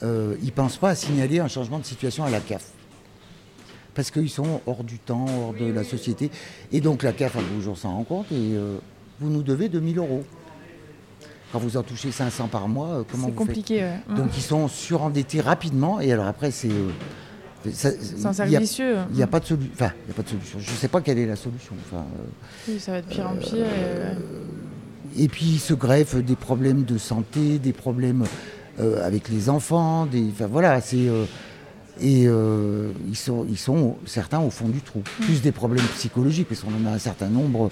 euh, 0.02 0.36
ils 0.42 0.46
ne 0.46 0.50
pensent 0.50 0.76
pas 0.76 0.90
à 0.90 0.94
signaler 0.94 1.38
un 1.38 1.48
changement 1.48 1.78
de 1.78 1.84
situation 1.84 2.24
à 2.24 2.30
la 2.30 2.40
CAF. 2.40 2.64
Parce 3.96 4.10
qu'ils 4.10 4.28
sont 4.30 4.60
hors 4.66 4.84
du 4.84 4.98
temps, 4.98 5.24
hors 5.40 5.54
de 5.54 5.72
la 5.72 5.82
société. 5.82 6.30
Et 6.70 6.80
donc, 6.82 7.02
la 7.02 7.12
CAF, 7.12 7.34
beau 7.34 7.60
jour, 7.62 7.78
s'en 7.78 7.94
rend 7.96 8.04
compte 8.04 8.30
et 8.30 8.34
euh, 8.54 8.76
vous 9.20 9.30
nous 9.30 9.42
devez 9.42 9.68
2000 9.70 9.96
euros. 9.98 10.22
Quand 11.50 11.58
vous 11.60 11.78
en 11.78 11.82
touchez 11.82 12.12
500 12.12 12.48
par 12.48 12.68
mois, 12.68 12.88
euh, 12.88 13.02
comment 13.10 13.28
C'est 13.28 13.32
vous 13.32 13.38
faites? 13.38 13.46
compliqué. 13.46 13.80
ouais. 13.80 13.98
Mm. 14.08 14.16
Donc, 14.16 14.28
ils 14.36 14.42
sont 14.42 14.68
surendettés 14.68 15.40
rapidement. 15.40 15.98
Et 16.00 16.12
alors, 16.12 16.26
après, 16.26 16.50
c'est. 16.50 16.68
ça- 17.72 17.90
C'est 17.98 18.26
un 18.26 18.38
a- 18.38 18.58
vicieux. 18.58 18.96
il 19.10 19.16
n'y 19.16 19.22
a 19.22 19.26
pas 19.26 19.40
de 19.40 19.46
solution. 19.46 19.72
Enfin, 19.74 19.92
il 20.06 20.10
a 20.10 20.14
pas 20.14 20.22
de 20.22 20.28
solution. 20.28 20.58
Je 20.60 20.70
ne 20.70 20.76
sais 20.76 20.88
pas 20.88 21.00
quelle 21.00 21.18
est 21.18 21.26
la 21.26 21.36
solution. 21.36 21.74
Enfin, 21.86 22.02
euh, 22.02 22.72
Oui, 22.72 22.78
ça 22.78 22.92
va 22.92 23.00
de 23.00 23.06
pire 23.06 23.30
en 23.30 23.36
pire. 23.36 23.54
et, 23.54 23.60
ouais. 23.60 25.24
et 25.24 25.28
puis 25.28 25.46
il 25.46 25.58
se 25.58 25.72
greffe 25.72 26.16
des 26.16 26.36
problèmes 26.36 26.84
de 26.84 26.98
santé, 26.98 27.58
des 27.58 27.72
problèmes 27.72 28.24
avec 29.02 29.30
les 29.30 29.48
enfants, 29.48 30.04
des. 30.04 30.22
Enfin 30.32 30.48
voilà, 30.48 30.82
c'est. 30.82 31.08
Et 32.00 32.24
euh, 32.26 32.90
ils, 33.08 33.16
sont, 33.16 33.46
ils 33.48 33.58
sont 33.58 33.96
certains 34.06 34.40
au 34.40 34.50
fond 34.50 34.68
du 34.68 34.80
trou. 34.80 35.02
Plus 35.22 35.40
des 35.42 35.52
problèmes 35.52 35.86
psychologiques, 35.94 36.48
parce 36.48 36.60
qu'on 36.60 36.74
en 36.74 36.86
a 36.90 36.94
un 36.94 36.98
certain 36.98 37.28
nombre 37.28 37.70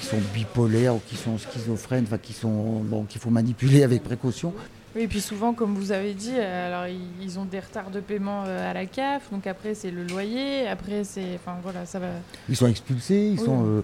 qui 0.00 0.06
sont 0.06 0.18
bipolaires 0.34 0.94
ou 0.96 1.00
qui 1.06 1.16
sont 1.16 1.38
schizophrènes, 1.38 2.04
enfin 2.06 2.18
qui 2.18 2.32
sont 2.32 2.80
bon, 2.84 3.04
qu'il 3.04 3.20
faut 3.20 3.30
manipuler 3.30 3.82
avec 3.82 4.02
précaution. 4.02 4.52
Oui, 4.96 5.02
et 5.02 5.08
puis 5.08 5.20
souvent, 5.20 5.54
comme 5.54 5.74
vous 5.74 5.90
avez 5.90 6.14
dit, 6.14 6.34
euh, 6.34 6.66
alors 6.68 6.94
ils, 7.20 7.38
ont 7.38 7.44
des 7.44 7.58
retards 7.58 7.90
de 7.90 8.00
paiement 8.00 8.44
euh, 8.46 8.70
à 8.70 8.74
la 8.74 8.86
CAF, 8.86 9.30
donc 9.32 9.46
après 9.46 9.74
c'est 9.74 9.90
le 9.90 10.04
loyer, 10.04 10.68
après 10.68 11.02
c'est, 11.02 11.34
enfin 11.34 11.56
voilà, 11.62 11.84
ça 11.84 11.98
va. 11.98 12.06
Ils 12.48 12.54
sont 12.56 12.68
expulsés, 12.68 13.30
ils 13.34 13.40
Oui. 13.40 13.44
sont. 13.44 13.64
euh, 13.66 13.82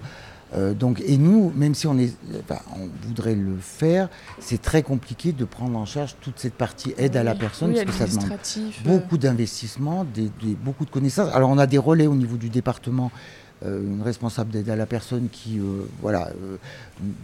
euh, 0.53 0.75
donc, 0.75 1.01
et 1.07 1.17
nous, 1.17 1.53
même 1.55 1.75
si 1.77 1.87
on, 1.87 1.97
est, 1.99 2.13
enfin, 2.41 2.61
on 2.77 2.89
voudrait 3.07 3.37
le 3.37 3.57
faire, 3.61 4.09
c'est 4.41 4.61
très 4.61 4.83
compliqué 4.83 5.31
de 5.33 5.45
prendre 5.45 5.79
en 5.79 5.87
charge 5.87 6.17
toute 6.21 6.39
cette 6.41 6.55
partie 6.55 6.93
aide 6.99 7.17
à 7.17 7.23
la 7.23 7.35
personne, 7.37 7.71
oui, 7.71 7.77
parce 7.85 7.97
que 7.99 8.05
ça 8.05 8.05
demande 8.17 8.31
euh, 8.59 8.99
beaucoup 8.99 9.17
des- 10.43 10.55
beaucoup 10.55 10.85
de 10.85 10.91
connaissances. 10.91 11.33
Alors 11.33 11.51
on 11.51 11.59
a 11.59 11.67
des 11.69 11.79
relais 11.79 12.09
au 12.09 12.17
niveau 12.17 12.37
du 12.37 12.49
département, 12.49 13.13
euh, 13.65 13.81
une 13.81 14.03
responsable 14.03 14.51
d'aide 14.51 14.69
à 14.71 14.75
la 14.77 14.87
personne 14.87 15.29
qui 15.31 15.59
euh, 15.61 15.83
voilà, 16.01 16.31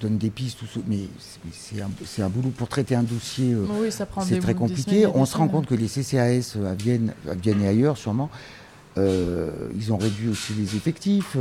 donne 0.01 0.19
des 0.19 0.31
pistes, 0.31 0.59
tout 0.61 0.83
mais 0.87 1.09
c'est- 1.53 2.23
un, 2.23 2.29
boulot 2.29 2.51
pour 2.57 2.69
traiter 2.69 2.95
un 2.95 3.03
dossier. 3.03 3.57
oui, 3.81 3.91
c'est 3.91 4.39
très 4.41 4.55
compliqué. 4.55 5.07
On 5.15 5.25
se 5.25 5.37
rend 5.37 5.49
compte 5.49 5.67
que 5.67 5.75
les 5.75 5.89
CCAS 5.89 6.57
à 6.65 6.75
Vienne, 6.75 7.13
à 7.29 7.35
Vienne 7.35 7.61
et 7.63 7.67
ailleurs 7.69 7.97
sûrement, 7.97 8.31
ils 8.97 9.93
ont 9.93 9.97
réduit 9.99 10.29
aussi 10.29 10.53
les 10.55 10.77
effectifs. 10.77 11.37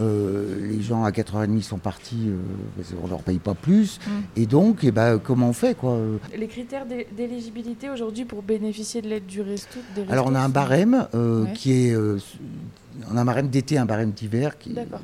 Euh, 0.00 0.68
les 0.70 0.80
gens 0.80 1.04
à 1.04 1.10
4h30 1.10 1.62
sont 1.62 1.78
partis, 1.78 2.28
euh, 2.28 2.82
qu'on 2.98 3.04
ne 3.06 3.10
leur 3.10 3.22
paye 3.22 3.38
pas 3.38 3.54
plus. 3.54 3.98
Mm. 4.06 4.10
Et 4.40 4.46
donc, 4.46 4.78
eh 4.82 4.90
ben, 4.90 5.18
comment 5.18 5.50
on 5.50 5.52
fait 5.52 5.76
quoi 5.76 5.92
euh, 5.92 6.16
Les 6.36 6.46
critères 6.48 6.86
d'é- 6.86 7.06
d'éligibilité 7.16 7.90
aujourd'hui 7.90 8.24
pour 8.24 8.42
bénéficier 8.42 9.02
de 9.02 9.08
l'aide 9.08 9.26
du 9.26 9.42
resto. 9.42 9.78
Des 9.94 10.02
Alors 10.10 10.26
on 10.26 10.34
a 10.34 10.40
un 10.40 10.48
barème 10.48 11.06
euh, 11.14 11.44
Ouais. 11.44 11.52
qui 11.52 11.72
est, 11.72 11.96
on 11.96 13.16
a 13.16 13.20
un 13.20 13.24
barème 13.24 13.48
d'été, 13.48 13.78
un 13.78 13.86
barème 13.86 14.10
d'hiver. 14.12 14.58
qui- 14.58 14.72
D'accord. 14.72 15.00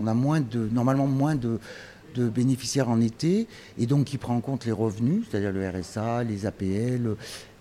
On 0.00 0.06
a 0.06 0.14
moins 0.14 0.40
de, 0.40 0.68
normalement 0.72 1.06
moins 1.06 1.34
de, 1.34 1.58
de 2.14 2.28
bénéficiaires 2.28 2.88
en 2.88 3.00
été 3.00 3.46
et 3.78 3.86
donc 3.86 4.04
qui 4.06 4.18
prend 4.18 4.34
en 4.36 4.40
compte 4.40 4.64
les 4.64 4.72
revenus, 4.72 5.24
c'est-à-dire 5.30 5.52
le 5.52 5.68
RSA, 5.68 6.24
les 6.24 6.46
APL 6.46 7.16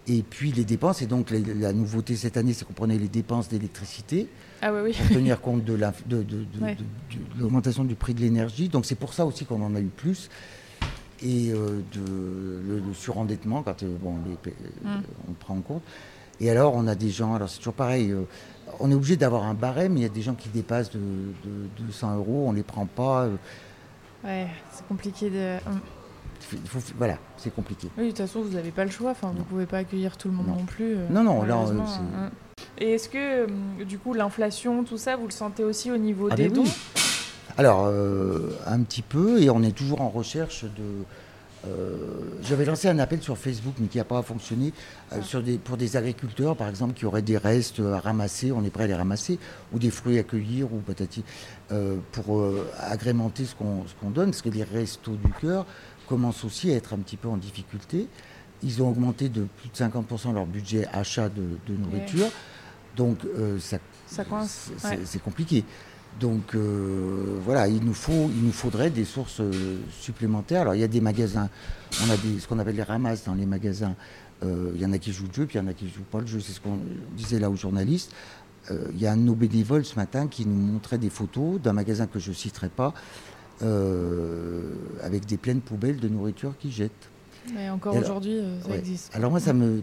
et 0.07 0.23
puis 0.23 0.51
les 0.51 0.63
dépenses. 0.65 1.01
Et 1.01 1.05
donc 1.05 1.29
la, 1.31 1.39
la 1.39 1.73
nouveauté 1.73 2.15
cette 2.15 2.37
année, 2.37 2.53
c'est 2.53 2.65
qu'on 2.65 2.73
prenait 2.73 2.97
les 2.97 3.07
dépenses 3.07 3.49
d'électricité 3.49 4.27
Ah 4.61 4.71
oui, 4.73 4.79
oui. 4.85 4.93
pour 4.97 5.15
tenir 5.15 5.41
compte 5.41 5.63
de 5.65 5.73
la- 5.73 5.93
Ouais. 6.61 6.77
l'augmentation 7.39 7.83
du 7.83 7.95
prix 7.95 8.13
de 8.13 8.21
l'énergie. 8.21 8.69
Donc 8.69 8.85
c'est 8.85 8.95
pour 8.95 9.13
ça 9.13 9.25
aussi 9.25 9.45
qu'on 9.45 9.61
en 9.61 9.75
a 9.75 9.79
eu 9.79 9.85
plus. 9.95 10.29
Et 11.23 11.51
euh, 11.51 11.79
de, 11.93 11.99
le, 12.67 12.79
le 12.87 12.93
surendettement, 12.93 13.63
quand 13.63 13.81
euh, 13.83 13.95
bon, 14.01 14.15
les- 14.25 14.51
Mm. 14.87 15.01
on 15.27 15.29
le 15.29 15.35
prend 15.39 15.55
en 15.57 15.61
compte. 15.61 15.81
Et 16.39 16.51
alors, 16.51 16.75
on 16.75 16.85
a 16.85 16.93
des 16.93 17.09
gens, 17.09 17.33
alors 17.33 17.49
c'est 17.49 17.57
toujours 17.57 17.73
pareil, 17.73 18.11
euh, 18.11 18.21
on 18.79 18.91
est 18.91 18.93
obligé 18.93 19.17
d'avoir 19.17 19.43
un 19.45 19.55
barème, 19.55 19.93
mais 19.93 20.01
il 20.01 20.03
y 20.03 20.05
a 20.05 20.09
des 20.09 20.21
gens 20.21 20.35
qui 20.35 20.49
dépassent 20.49 20.91
de, 20.91 20.99
de 20.99 21.83
200 21.87 22.15
euros, 22.17 22.45
on 22.47 22.51
ne 22.51 22.57
les 22.57 22.63
prend 22.63 22.85
pas. 22.85 23.27
Ouais, 24.23 24.45
c'est 24.71 24.85
compliqué 24.87 25.31
de. 25.31 25.57
Faut- 26.43 26.79
voilà, 26.97 27.17
c'est 27.37 27.53
compliqué. 27.53 27.89
Oui, 27.97 28.05
de 28.05 28.09
toute 28.09 28.17
façon, 28.19 28.41
vous 28.41 28.53
n'avez 28.55 28.71
pas 28.71 28.85
le 28.85 28.91
choix. 28.91 29.11
Enfin, 29.11 29.29
vous 29.31 29.39
Non. 29.39 29.43
pouvez 29.45 29.65
pas 29.65 29.77
accueillir 29.79 30.17
tout 30.17 30.27
le 30.29 30.33
monde 30.35 30.47
non, 30.47 30.55
Non. 30.57 30.65
plus. 30.65 30.95
euh, 30.95 31.07
Non, 31.09 31.23
non, 31.23 31.43
là, 31.43 31.55
euh, 31.57 31.79
hein. 31.79 32.31
Et 32.79 32.91
est-ce 32.93 33.09
que, 33.09 33.45
hum, 33.45 33.83
du 33.87 33.97
coup, 33.99 34.13
l'inflation, 34.13 34.83
tout 34.83 34.97
ça, 34.97 35.15
vous 35.15 35.25
le 35.25 35.31
sentez 35.31 35.63
aussi 35.63 35.91
au 35.91 35.97
niveau 35.97 36.27
Ah 36.31 36.35
des 36.35 36.49
ben 36.49 36.53
dons? 36.53 36.63
Oui. 36.63 36.71
Alors, 37.57 37.85
euh, 37.87 38.51
un 38.67 38.81
petit 38.83 39.01
peu, 39.01 39.41
et 39.41 39.49
on 39.49 39.63
est 39.63 39.75
toujours 39.75 40.01
en 40.01 40.09
recherche 40.09 40.63
de. 40.63 41.03
euh, 41.67 41.95
J'avais 42.43 42.65
lancé 42.65 42.87
un 42.87 42.99
appel 42.99 43.19
sur 43.21 43.35
Facebook, 43.37 43.73
mais 43.79 43.87
qui 43.87 43.97
n'a 43.97 44.03
pas 44.03 44.21
fonctionné, 44.21 44.73
euh, 45.11 45.17
Ah. 45.19 45.23
sur 45.23 45.41
des, 45.41 45.57
pour 45.57 45.75
des 45.75 45.97
agriculteurs, 45.97 46.55
par 46.55 46.67
exemple, 46.69 46.93
qui 46.93 47.05
auraient 47.05 47.23
des 47.23 47.37
restes 47.37 47.79
à 47.79 47.99
ramasser, 47.99 48.51
on 48.51 48.63
est 48.63 48.69
prêt 48.69 48.83
à 48.83 48.87
les 48.87 48.93
ramasser, 48.95 49.39
ou 49.73 49.79
des 49.79 49.89
fruits 49.89 50.19
à 50.19 50.23
cueillir, 50.23 50.71
ou 50.71 50.77
patati, 50.77 51.23
euh, 51.71 51.97
pour 52.11 52.37
euh, 52.37 52.67
agrémenter 52.79 53.45
ce 53.45 53.55
qu'on 53.55 53.85
ce 53.87 53.93
qu'on 53.99 54.11
donne, 54.11 54.29
parce 54.29 54.43
que 54.43 54.49
les 54.49 54.63
restos 54.63 55.15
du 55.15 55.31
cœur 55.41 55.65
commencent 56.07 56.43
aussi 56.43 56.71
à 56.71 56.75
être 56.75 56.93
un 56.93 56.97
petit 56.99 57.17
peu 57.17 57.27
en 57.27 57.37
difficulté. 57.37 58.07
Ils 58.63 58.81
ont 58.81 58.89
augmenté 58.89 59.29
de 59.29 59.45
plus 59.57 59.69
de 59.69 59.75
50% 59.75 60.33
leur 60.33 60.45
budget 60.45 60.87
achat 60.93 61.29
de, 61.29 61.43
de 61.67 61.77
nourriture, 61.77 62.27
donc 62.95 63.19
euh, 63.25 63.59
ça 63.59 63.77
c'est- 64.47 64.89
ouais. 65.15 65.21
compliqué. 65.23 65.63
Donc 66.19 66.55
euh, 66.55 67.37
voilà, 67.43 67.67
il 67.67 67.83
nous, 67.83 67.93
faut, 67.93 68.31
il 68.35 68.43
nous 68.43 68.51
faudrait 68.51 68.89
des 68.89 69.05
sources 69.05 69.39
euh, 69.41 69.77
supplémentaires. 70.01 70.61
Alors 70.61 70.73
il 70.73 70.81
y 70.81 70.83
a 70.83 70.87
des 70.87 71.01
magasins, 71.01 71.49
on 72.03 72.09
a 72.11 72.17
des, 72.17 72.39
ce 72.39 72.47
qu'on 72.47 72.57
appelle 72.57 72.75
les 72.77 72.81
ramasses 72.83 73.25
dans 73.25 73.35
les 73.35 73.45
magasins. 73.45 73.95
Euh, 74.43 74.71
il 74.73 74.81
y 74.81 74.85
en 74.85 74.91
a 74.93 74.97
qui 74.97 75.11
jouent 75.13 75.27
le 75.27 75.33
jeu, 75.33 75.45
puis 75.45 75.59
il 75.59 75.61
y 75.61 75.63
en 75.63 75.67
a 75.67 75.73
qui 75.73 75.85
ne 75.85 75.89
jouent 75.91 76.01
pas 76.11 76.19
le 76.21 76.25
jeu. 76.27 76.39
C'est 76.39 76.53
ce 76.53 76.59
qu'on 76.61 76.79
disait 77.15 77.37
là 77.39 77.49
aux 77.51 77.55
journalistes. 77.55 78.11
Il 78.93 78.99
y 78.99 79.07
a 79.07 79.13
un 79.13 79.17
de 79.17 79.21
nos 79.21 79.33
bénévoles 79.35 79.85
ce 79.85 79.95
matin 79.95 80.27
qui 80.27 80.45
nous 80.45 80.53
montrait 80.73 80.97
des 80.97 81.09
photos 81.09 81.61
d'un 81.61 81.71
magasin 81.71 82.05
que 82.05 82.19
je 82.19 82.31
ne 82.31 82.35
citerai 82.35 82.67
pas, 82.67 82.93
euh, 83.63 84.73
avec 85.03 85.25
des 85.25 85.37
pleines 85.37 85.61
poubelles 85.61 85.99
de 85.99 86.07
nourriture 86.09 86.57
qu'ils 86.57 86.71
jettent. 86.71 86.91
Et 87.57 87.69
encore 87.69 87.95
aujourd'hui, 87.95 88.37
euh, 88.39 88.59
ça 88.61 88.69
Ouais. 88.69 88.79
existe. 88.79 89.15
Alors 89.15 89.31
moi, 89.31 89.39
ça 89.39 89.53
me, 89.53 89.81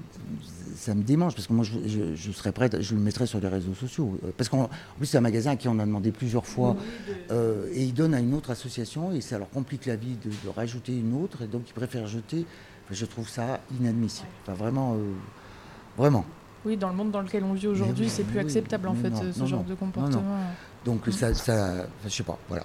ça 0.77 0.95
me 0.95 1.03
démange 1.03 1.35
parce 1.35 1.47
que 1.47 1.53
moi, 1.55 1.65
je, 1.65 1.73
je- 1.87 2.15
je 2.15 2.31
serais 2.33 2.53
prête, 2.53 2.79
je 2.83 2.95
le 2.95 3.01
mettrais 3.01 3.27
sur 3.27 3.41
les 3.41 3.49
réseaux 3.49 3.73
sociaux. 3.73 4.19
Parce 4.37 4.51
qu'en 4.51 4.65
en 4.65 4.69
plus, 4.99 5.07
c'est 5.07 5.17
un 5.17 5.23
magasin 5.23 5.53
à 5.53 5.57
qui 5.57 5.67
on 5.69 5.79
a 5.79 5.87
demandé 5.87 6.13
plusieurs 6.13 6.45
fois 6.45 6.77
euh, 7.31 7.67
et 7.73 7.83
ils 7.85 7.95
donnent 7.95 8.13
à 8.15 8.21
une 8.21 8.35
autre 8.35 8.51
association 8.51 9.13
et 9.13 9.23
ça 9.23 9.39
leur 9.39 9.49
complique 9.49 9.87
la 9.87 9.97
vie 9.97 10.17
de, 10.23 10.29
de 10.29 10.49
rajouter 10.55 10.93
une 10.93 11.15
autre 11.23 11.41
et 11.43 11.47
donc 11.47 11.63
ils 11.69 11.73
préfèrent 11.73 12.07
jeter. 12.07 12.45
Enfin, 12.85 12.95
je 12.95 13.07
trouve 13.07 13.29
ça 13.31 13.61
inadmissible. 13.81 14.29
Enfin, 14.43 14.53
vraiment, 14.53 14.93
euh, 14.95 14.99
vraiment. 15.97 16.27
Oui, 16.67 16.77
dans 16.77 16.89
le 16.91 16.95
monde 16.97 17.13
dans 17.13 17.23
lequel 17.23 17.45
on 17.45 17.55
vit 17.55 17.67
aujourd'hui, 17.67 18.07
oui, 18.07 18.11
c'est 18.11 18.25
plus 18.25 18.39
oui, 18.41 18.45
acceptable 18.45 18.89
en 18.89 18.95
fait, 18.95 19.09
non, 19.11 19.33
ce 19.33 19.39
non, 19.41 19.47
genre 19.47 19.61
non, 19.63 19.69
de 19.71 19.75
comportement. 19.75 20.23
Donc 20.85 21.01
ça, 21.13 21.33
ça 21.33 21.87
je 22.05 22.09
sais 22.11 22.23
pas, 22.23 22.39
voilà. 22.49 22.65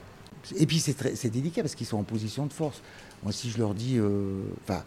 Et 0.58 0.66
puis 0.66 0.80
c'est 0.80 1.30
délicat 1.30 1.62
parce 1.62 1.76
qu'ils 1.76 1.88
sont 1.88 1.98
en 1.98 2.04
position 2.04 2.46
de 2.46 2.54
force. 2.54 2.82
Moi, 3.24 3.32
si 3.32 3.50
je 3.50 3.58
leur 3.58 3.74
dis, 3.74 3.98
euh, 3.98 4.42
enfin, 4.64 4.84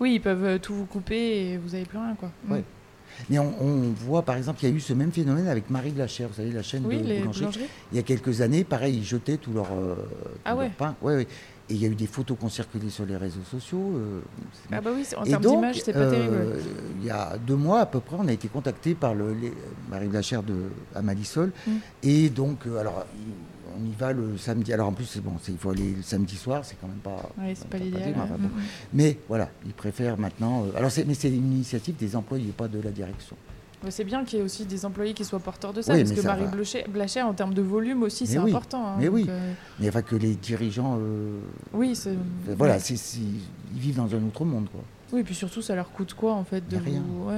Oui, 0.00 0.14
ils 0.14 0.20
peuvent 0.20 0.44
euh, 0.44 0.58
tout 0.58 0.74
vous 0.74 0.84
couper 0.86 1.52
et 1.52 1.56
vous 1.58 1.74
avez 1.74 1.84
plus 1.84 1.98
rien, 1.98 2.14
quoi. 2.14 2.30
Mm. 2.48 2.58
Mais 3.30 3.38
on, 3.38 3.54
on 3.62 3.92
voit 3.92 4.22
par 4.22 4.36
exemple, 4.36 4.58
il 4.62 4.68
y 4.68 4.72
a 4.72 4.74
eu 4.74 4.80
ce 4.80 4.92
même 4.92 5.12
phénomène 5.12 5.46
avec 5.46 5.70
Marie 5.70 5.92
de 5.92 5.98
la 5.98 6.08
Chair, 6.08 6.28
vous 6.28 6.34
savez, 6.34 6.50
la 6.50 6.62
chaîne 6.62 6.84
Oui, 6.84 6.98
de 7.00 7.06
les 7.06 7.18
boulangerie. 7.20 7.48
Il 7.92 7.96
y 7.96 8.00
a 8.00 8.02
quelques 8.02 8.40
années, 8.40 8.64
pareil, 8.64 8.96
ils 8.96 9.04
jetaient 9.04 9.36
tout 9.36 9.52
leur, 9.52 9.68
euh, 9.72 9.94
Ah 10.44 10.50
leur 10.50 10.58
ouais. 10.58 10.70
pain. 10.76 10.96
Ouais, 11.00 11.14
ouais. 11.16 11.26
Et 11.70 11.74
il 11.74 11.80
y 11.80 11.86
a 11.86 11.88
eu 11.88 11.94
des 11.94 12.06
photos 12.08 12.36
qui 12.36 12.44
ont 12.44 12.48
circulé 12.50 12.90
sur 12.90 13.06
les 13.06 13.16
réseaux 13.16 13.44
sociaux. 13.50 13.92
euh, 13.96 14.20
Ah 14.72 14.80
bah 14.82 14.90
oui, 14.94 15.06
en 15.16 15.22
termes 15.24 15.42
d'image, 15.44 15.80
c'est 15.82 15.92
pas 15.94 16.00
euh, 16.00 16.10
terrible. 16.10 16.62
Il 17.00 17.06
y 17.06 17.10
a 17.10 17.38
deux 17.38 17.54
mois 17.56 17.80
à 17.80 17.86
peu 17.86 18.00
près, 18.00 18.16
on 18.18 18.28
a 18.28 18.32
été 18.32 18.48
contacté 18.48 18.94
par 18.94 19.14
le, 19.14 19.32
les- 19.32 19.52
Marie 19.88 20.08
de 20.08 20.12
la 20.12 20.20
Chair 20.20 20.42
de 20.42 20.54
à 20.94 21.00
Malisol. 21.00 21.52
Mm. 21.66 21.70
Et 22.02 22.28
donc, 22.30 22.66
alors, 22.78 23.06
on 23.80 23.84
y 23.84 23.92
va 23.98 24.12
le 24.12 24.36
samedi. 24.38 24.72
Alors 24.72 24.88
en 24.88 24.92
plus, 24.92 25.04
c'est 25.04 25.22
bon, 25.22 25.32
il 25.48 25.56
faut 25.58 25.70
aller 25.70 25.94
le 25.96 26.02
samedi 26.02 26.36
soir, 26.36 26.64
c'est 26.64 26.76
quand 26.80 26.88
même 26.88 26.96
pas. 26.98 27.28
Oui, 27.38 27.52
c'est 27.54 27.68
pas 27.68 27.78
pas 27.78 27.84
l'idéal. 27.84 28.14
bon. 28.38 28.48
Mais 28.92 29.18
voilà, 29.28 29.48
ils 29.66 29.72
préfèrent 29.72 30.18
maintenant. 30.18 30.64
euh, 30.64 30.76
alors, 30.78 30.90
c'est- 30.90 31.04
mais 31.04 31.14
c'est 31.14 31.28
une 31.28 31.52
initiative 31.52 31.96
des 31.96 32.16
employés, 32.16 32.52
pas 32.56 32.68
de 32.68 32.80
la 32.80 32.90
direction. 32.90 33.36
C'est 33.90 34.04
bien 34.04 34.24
qu'il 34.24 34.38
y 34.38 34.40
ait 34.40 34.44
aussi 34.44 34.64
des 34.64 34.86
employés 34.86 35.12
qui 35.12 35.26
soient 35.26 35.38
porteurs 35.40 35.74
de 35.74 35.82
ça, 35.82 35.92
Oui, 35.92 36.00
parce 36.00 36.12
que 36.12 36.22
ça 36.22 36.28
Marie 36.28 36.44
va. 36.46 36.50
Blochet- 36.52 36.88
Blacher, 36.88 37.20
en 37.20 37.34
termes 37.34 37.52
de 37.52 37.60
volume 37.60 38.02
aussi, 38.02 38.26
c'est 38.26 38.38
oui, 38.38 38.48
important. 38.50 38.86
hein, 38.86 38.96
mais 38.98 39.08
oui. 39.08 39.26
euh, 39.28 39.52
Mais 39.78 39.90
enfin, 39.90 40.00
que 40.00 40.16
les 40.16 40.34
dirigeants. 40.36 40.96
euh, 40.98 41.38
oui, 41.74 41.94
c'est. 41.94 42.16
Voilà, 42.56 42.78
ils 42.78 43.78
vivent 43.80 43.96
dans 43.96 44.04
un 44.14 44.26
autre 44.26 44.44
monde, 44.46 44.68
quoi. 44.72 44.80
Oui, 45.14 45.22
puis 45.22 45.34
surtout, 45.34 45.62
ça 45.62 45.76
leur 45.76 45.92
coûte 45.92 46.12
quoi, 46.14 46.32
en 46.34 46.42
fait, 46.42 46.66
de 46.68 46.76
rien. 46.76 47.00
vous... 47.06 47.28
Ouais, 47.28 47.36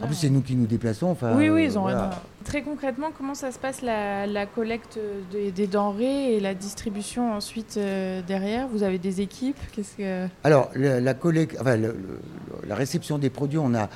au. 0.00 0.04
En 0.04 0.06
plus, 0.06 0.14
c'est 0.14 0.30
nous 0.30 0.42
qui 0.42 0.54
nous 0.54 0.66
déplaçons. 0.66 1.08
Enfin, 1.08 1.34
Oui, 1.36 1.48
oui, 1.50 1.64
ils 1.64 1.76
ont 1.76 1.82
voilà. 1.82 2.10
rien. 2.10 2.18
Très 2.44 2.62
concrètement, 2.62 3.08
comment 3.16 3.34
ça 3.34 3.50
se 3.50 3.58
passe 3.58 3.82
la, 3.82 4.26
la 4.28 4.46
collecte 4.46 4.98
des, 5.32 5.50
des 5.50 5.66
denrées 5.66 6.34
et 6.36 6.40
la 6.40 6.54
distribution 6.54 7.32
ensuite 7.34 7.74
euh, 7.78 8.22
derrière? 8.26 8.68
Vous 8.68 8.84
avez 8.84 8.98
des 8.98 9.20
équipes? 9.20 9.58
Qu'est-ce 9.72 9.96
que 9.96 10.28
Alors, 10.44 10.70
la, 10.76 11.00
la 11.00 11.14
collecte, 11.14 11.56
enfin, 11.60 11.76
le- 11.76 11.88
le- 11.88 12.20
la 12.68 12.76
réception 12.76 13.18
des 13.18 13.28
produits, 13.30 13.58
on 13.58 13.74
a 13.74 13.88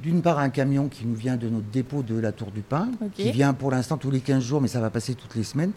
d'une 0.00 0.20
part 0.20 0.40
un 0.40 0.50
camion 0.50 0.88
qui 0.88 1.06
nous 1.06 1.14
vient 1.14 1.36
de 1.36 1.48
notre 1.48 1.68
dépôt 1.70 2.02
de 2.02 2.18
la 2.18 2.32
Tour 2.32 2.50
du 2.50 2.60
Pain, 2.62 2.88
Ok. 3.00 3.12
qui 3.12 3.30
vient 3.30 3.54
pour 3.54 3.70
l'instant 3.70 3.96
tous 3.96 4.10
les 4.10 4.20
15 4.20 4.42
jours, 4.42 4.60
mais 4.60 4.68
ça 4.68 4.80
va 4.80 4.90
passer 4.90 5.14
toutes 5.14 5.36
les 5.36 5.44
semaines. 5.44 5.70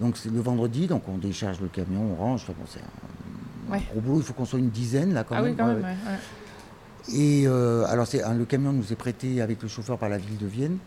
Donc, 0.00 0.18
c'est 0.18 0.30
le 0.30 0.40
vendredi, 0.40 0.86
donc 0.86 1.02
on 1.08 1.16
décharge 1.16 1.60
le 1.62 1.68
camion, 1.68 2.02
on 2.12 2.14
range. 2.22 2.42
Enfin, 2.42 2.52
bon, 2.58 2.66
c'est 2.68 2.80
un, 2.80 3.72
Ouais. 3.72 3.80
gros 3.90 4.00
boulot, 4.00 4.18
il 4.18 4.22
faut 4.24 4.34
qu'on 4.34 4.44
soit 4.44 4.58
une 4.58 4.68
dizaine 4.70 5.14
là 5.14 5.24
quand 5.24 5.36
Ah 5.36 5.40
même. 5.40 5.52
oui, 5.52 5.56
quand 5.56 5.66
même. 5.68 5.76
ouais. 5.82 5.94
Et 7.12 7.44
euh, 7.46 7.84
alors, 7.86 8.06
le 8.36 8.44
camion 8.44 8.72
nous 8.72 8.92
est 8.92 8.96
prêté 8.96 9.42
avec 9.42 9.62
le 9.62 9.68
chauffeur 9.68 9.98
par 9.98 10.08
la 10.08 10.18
ville 10.18 10.38
de 10.38 10.46
Vienne. 10.46 10.78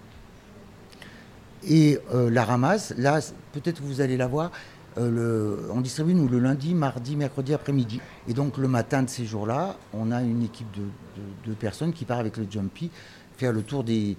Et 1.68 2.00
euh, 2.14 2.30
la 2.30 2.46
ramasse, 2.46 2.94
là, 2.98 3.20
peut-être 3.52 3.82
vous 3.82 4.00
allez 4.02 4.18
la 4.18 4.28
voir, 4.28 4.52
euh, 4.98 5.58
on 5.74 5.82
distribue 5.82 6.14
nous 6.14 6.28
le 6.28 6.40
lundi, 6.40 6.74
mardi, 6.74 7.16
mercredi 7.16 7.54
après-midi. 7.54 8.00
Et 8.28 8.34
donc 8.34 8.58
le 8.58 8.68
matin 8.68 9.04
de 9.04 9.10
ces 9.10 9.26
jours-là, 9.26 9.76
on 9.94 10.12
a 10.12 10.22
une 10.22 10.44
équipe 10.44 10.72
de- 10.72 11.50
de 11.50 11.54
personnes 11.56 11.92
qui 11.92 12.06
part 12.06 12.20
avec 12.20 12.38
le 12.38 12.46
Jumpy 12.50 12.92
faire 13.38 13.52
le 13.52 13.62
tour 13.62 13.84
des... 13.84 14.16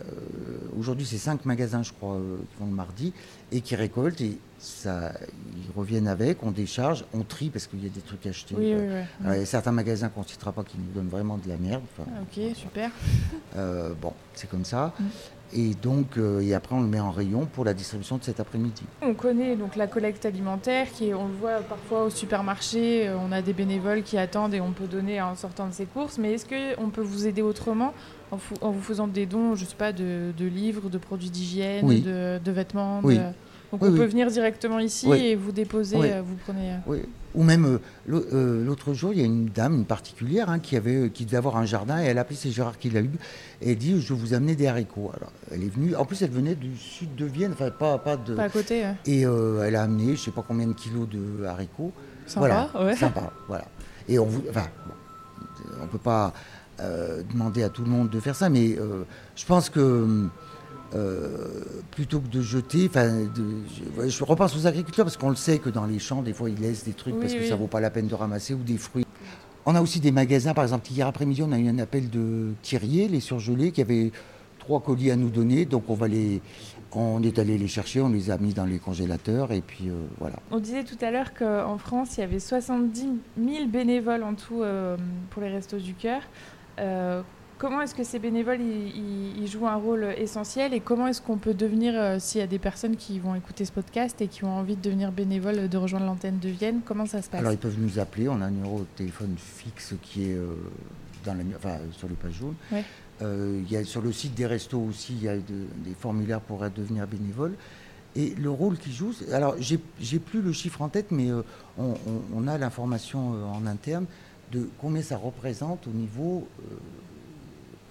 euh, 0.00 0.58
Aujourd'hui, 0.78 1.04
c'est 1.06 1.18
cinq 1.18 1.44
magasins, 1.44 1.82
je 1.82 1.92
crois, 1.92 2.14
euh, 2.14 2.36
qui 2.50 2.58
vont 2.60 2.66
le 2.66 2.72
mardi, 2.74 3.12
et 3.52 3.60
qui 3.60 3.76
récoltent. 3.76 4.20
Et 4.20 4.38
ça, 4.58 5.12
ils 5.56 5.70
reviennent 5.76 6.08
avec, 6.08 6.42
on 6.42 6.50
décharge, 6.50 7.04
on 7.12 7.22
trie 7.22 7.50
parce 7.50 7.66
qu'il 7.66 7.82
y 7.82 7.86
a 7.86 7.90
des 7.90 8.00
trucs 8.00 8.26
achetés. 8.26 8.54
Oui, 8.56 8.74
oui, 8.74 8.86
oui. 8.88 9.00
alors, 9.22 9.34
il 9.34 9.40
y 9.40 9.42
a 9.42 9.46
certains 9.46 9.72
magasins 9.72 10.08
qu'on 10.08 10.22
ne 10.22 10.26
citera 10.26 10.52
pas 10.52 10.64
qui 10.64 10.76
nous 10.78 10.92
donnent 10.94 11.10
vraiment 11.10 11.36
de 11.38 11.48
la 11.48 11.56
merde. 11.56 11.82
Enfin, 11.98 12.08
Ah, 12.16 12.20
Ok, 12.22 12.56
super. 12.56 12.90
euh, 13.56 13.92
bon, 14.00 14.12
c'est 14.34 14.48
comme 14.48 14.64
ça. 14.64 14.92
Et 15.54 15.74
donc, 15.74 16.16
euh, 16.16 16.40
et 16.40 16.54
après, 16.54 16.74
on 16.74 16.80
le 16.80 16.86
met 16.86 17.00
en 17.00 17.10
rayon 17.10 17.46
pour 17.52 17.64
la 17.64 17.74
distribution 17.74 18.16
de 18.16 18.24
cet 18.24 18.40
après-midi. 18.40 18.82
On 19.02 19.14
connaît 19.14 19.54
donc 19.56 19.76
la 19.76 19.86
collecte 19.86 20.24
alimentaire, 20.24 20.86
qui 20.90 21.08
est- 21.08 21.14
on 21.14 21.28
le 21.28 21.34
voit 21.34 21.58
parfois 21.60 22.04
au 22.04 22.10
supermarché, 22.10 23.08
euh, 23.08 23.16
on 23.18 23.32
a 23.32 23.42
des 23.42 23.52
bénévoles 23.52 24.02
qui 24.02 24.16
attendent 24.16 24.54
et 24.54 24.60
on 24.60 24.72
peut 24.72 24.86
donner 24.86 25.20
en 25.20 25.34
sortant 25.36 25.66
de 25.68 25.72
ses 25.72 25.84
courses, 25.86 26.16
mais 26.18 26.32
est-ce 26.32 26.46
qu'on 26.46 26.88
peut 26.90 27.02
vous 27.02 27.26
aider 27.26 27.42
autrement 27.42 27.92
en, 28.30 28.38
en 28.62 28.70
vous 28.70 28.80
faisant 28.80 29.06
des 29.06 29.26
dons, 29.26 29.54
je 29.54 29.64
sais 29.66 29.76
pas, 29.76 29.92
de, 29.92 30.32
de 30.36 30.46
livres, 30.46 30.88
de 30.88 30.98
produits 30.98 31.30
d'hygiène, 31.30 31.84
Oui. 31.86 32.00
de, 32.00 32.40
de 32.42 32.50
vêtements 32.52 33.00
Oui. 33.02 33.18
de- 33.18 33.22
Donc 33.72 33.80
Oui, 33.82 33.88
on 33.88 33.92
oui. 33.92 33.98
peut 34.00 34.04
venir 34.06 34.30
directement 34.30 34.78
ici 34.78 35.06
Oui. 35.08 35.18
et 35.18 35.34
vous 35.34 35.50
déposer, 35.50 35.96
euh, 35.98 36.22
vous 36.22 36.36
prenez... 36.44 36.72
euh, 36.72 36.76
Oui. 36.86 36.98
Ou 37.34 37.42
même, 37.42 37.64
euh, 37.64 37.78
l'au- 38.06 38.62
l'autre 38.66 38.92
jour, 38.92 39.14
il 39.14 39.18
y 39.20 39.22
a 39.22 39.24
une 39.24 39.46
dame, 39.46 39.74
une 39.74 39.84
particulière, 39.86 40.50
hein, 40.50 40.58
qui, 40.58 40.76
avait, 40.76 41.08
qui 41.08 41.24
devait 41.24 41.38
avoir 41.38 41.56
un 41.56 41.64
jardin, 41.64 41.98
et 42.02 42.04
elle 42.04 42.18
a 42.18 42.20
appelé, 42.20 42.36
c'est 42.36 42.50
Gérard 42.50 42.76
qui 42.78 42.90
l'a 42.90 43.00
eu, 43.00 43.10
et 43.62 43.70
elle 43.70 43.78
dit, 43.78 43.98
je 44.02 44.12
vais 44.12 44.20
vous 44.20 44.34
amener 44.34 44.54
des 44.54 44.66
haricots. 44.66 45.10
Alors, 45.16 45.32
elle 45.50 45.62
est 45.62 45.74
venue, 45.74 45.96
en 45.96 46.04
plus, 46.04 46.20
elle 46.20 46.30
venait 46.30 46.54
du 46.54 46.76
sud 46.76 47.14
de 47.16 47.24
Vienne, 47.24 47.52
enfin, 47.54 47.70
pas, 47.70 47.96
pas 47.96 48.18
de... 48.18 48.34
Pas 48.34 48.42
à 48.44 48.48
côté, 48.50 48.82
ouais. 48.82 48.94
Et 49.06 49.24
euh, 49.24 49.64
elle 49.66 49.76
a 49.76 49.84
amené, 49.84 50.14
je 50.16 50.20
sais 50.20 50.30
pas 50.30 50.44
combien 50.46 50.66
de 50.66 50.74
kilos 50.74 51.08
de 51.08 51.44
haricots. 51.46 51.92
Sympa, 52.26 52.68
voilà, 52.74 52.86
ouais. 52.86 52.96
sympa, 52.96 53.32
voilà. 53.48 53.64
Et 54.06 54.18
on 54.18 54.26
vous, 54.26 54.42
enfin, 54.50 54.66
bon, 54.86 54.94
on 55.82 55.86
peut 55.86 55.96
pas 55.98 56.34
euh, 56.80 57.22
demander 57.32 57.62
à 57.62 57.70
tout 57.70 57.82
le 57.82 57.88
monde 57.90 58.10
de 58.10 58.20
faire 58.20 58.36
ça, 58.36 58.50
mais 58.50 58.76
je 59.36 59.46
pense 59.46 59.70
que 59.70 59.80
euh, 59.80 60.26
plutôt 61.90 62.20
que 62.20 62.28
de 62.28 62.42
jeter, 62.42 62.86
enfin, 62.88 63.26
je, 63.98 64.08
je 64.08 64.24
repense 64.24 64.56
aux 64.56 64.66
agriculteurs 64.66 65.06
parce 65.06 65.16
qu'on 65.16 65.30
le 65.30 65.36
sait 65.36 65.58
que 65.58 65.70
dans 65.70 65.86
les 65.86 65.98
champs, 65.98 66.22
des 66.22 66.32
fois, 66.32 66.50
ils 66.50 66.60
laissent 66.60 66.84
des 66.84 66.92
trucs 66.92 67.14
Oui, 67.14 67.20
parce 67.20 67.34
que 67.34 67.46
ça 67.46 67.56
vaut 67.56 67.66
pas 67.66 67.80
la 67.80 67.90
peine 67.90 68.06
de 68.06 68.14
ramasser 68.14 68.54
ou 68.54 68.62
des 68.62 68.78
fruits. 68.78 69.06
On 69.64 69.74
a 69.74 69.80
aussi 69.80 70.00
des 70.00 70.10
magasins, 70.10 70.54
par 70.54 70.64
exemple, 70.64 70.90
hier 70.90 71.06
après-midi, 71.06 71.42
on 71.42 71.52
a 71.52 71.58
eu 71.58 71.68
un 71.68 71.78
appel 71.78 72.10
de 72.10 72.52
Thierry, 72.62 73.08
les 73.08 73.20
surgelés, 73.20 73.70
qui 73.70 73.80
avaient 73.80 74.10
trois 74.58 74.80
colis 74.80 75.10
à 75.10 75.16
nous 75.16 75.30
donner, 75.30 75.64
donc 75.64 75.84
on 75.88 75.94
va 75.94 76.08
les, 76.08 76.40
on 76.94 77.22
est 77.22 77.38
allé 77.38 77.58
les 77.58 77.68
chercher, 77.68 78.00
on 78.00 78.08
les 78.08 78.30
a 78.30 78.38
mis 78.38 78.52
dans 78.52 78.64
les 78.64 78.78
congélateurs 78.78 79.52
et 79.52 79.60
puis 79.60 79.88
euh, 79.88 79.94
voilà. 80.18 80.36
On 80.50 80.58
disait 80.58 80.84
tout 80.84 80.98
à 81.00 81.10
l'heure 81.10 81.34
qu'en 81.34 81.78
France, 81.78 82.16
il 82.16 82.20
y 82.20 82.24
avait 82.24 82.38
70 82.38 83.08
000 83.38 83.66
bénévoles 83.66 84.22
en 84.22 84.34
tout 84.34 84.62
euh, 84.62 84.96
pour 85.30 85.42
les 85.42 85.48
Restos 85.48 85.78
du 85.78 85.94
Cœur. 85.94 86.22
Euh, 86.78 87.22
comment 87.62 87.80
est-ce 87.80 87.94
que 87.94 88.02
ces 88.02 88.18
bénévoles 88.18 88.60
ils, 88.60 89.46
jouent 89.46 89.68
un 89.68 89.76
rôle 89.76 90.04
essentiel 90.18 90.74
et 90.74 90.80
comment 90.80 91.06
est-ce 91.06 91.22
qu'on 91.22 91.36
peut 91.36 91.54
devenir, 91.54 91.94
euh, 91.96 92.18
s'il 92.18 92.40
y 92.40 92.44
a 92.44 92.48
des 92.48 92.58
personnes 92.58 92.96
qui 92.96 93.20
vont 93.20 93.36
écouter 93.36 93.64
ce 93.64 93.70
podcast 93.70 94.20
et 94.20 94.26
qui 94.26 94.42
ont 94.44 94.50
envie 94.52 94.74
de 94.74 94.82
devenir 94.82 95.12
bénévoles, 95.12 95.68
de 95.68 95.76
rejoindre 95.78 96.06
l'antenne 96.06 96.40
de 96.40 96.48
Vienne, 96.48 96.80
comment 96.84 97.06
ça 97.06 97.22
se 97.22 97.30
passe? 97.30 97.38
Alors 97.38 97.52
ils 97.52 97.58
peuvent 97.58 97.78
nous 97.78 98.00
appeler, 98.00 98.28
on 98.28 98.40
a 98.40 98.46
un 98.46 98.50
numéro 98.50 98.80
de 98.80 98.86
téléphone 98.96 99.36
fixe 99.38 99.94
qui 100.02 100.24
est 100.30 100.34
euh, 100.34 100.54
dans 101.24 101.34
la, 101.34 101.44
enfin, 101.56 101.76
sur 101.92 102.08
les 102.08 102.14
pages 102.16 102.32
jaunes. 102.32 102.56
Ouais. 102.72 102.82
Euh, 103.22 103.60
il 103.64 103.70
y 103.72 103.76
a, 103.76 103.84
sur 103.84 104.02
le 104.02 104.10
site 104.10 104.34
des 104.34 104.46
restos 104.46 104.80
aussi, 104.80 105.12
il 105.12 105.22
y 105.22 105.28
a 105.28 105.36
de- 105.36 105.42
des 105.84 105.94
formulaires 105.96 106.40
pour 106.40 106.68
devenir 106.68 107.06
bénévole. 107.06 107.52
Et 108.16 108.34
le 108.34 108.50
rôle 108.50 108.76
qu'ils 108.76 108.92
jouent, 108.92 109.14
alors 109.32 109.54
j'ai 109.60 109.78
j'ai 110.00 110.18
plus 110.18 110.42
le 110.42 110.52
chiffre 110.52 110.82
en 110.82 110.88
tête, 110.88 111.12
mais 111.12 111.30
on, 111.30 111.44
on- 111.78 111.96
on 112.34 112.48
a 112.48 112.58
l'information 112.58 113.20
en 113.54 113.64
interne 113.66 114.06
de 114.50 114.68
combien 114.78 115.00
ça 115.02 115.16
représente 115.16 115.86
au 115.86 115.90
niveau 115.90 116.46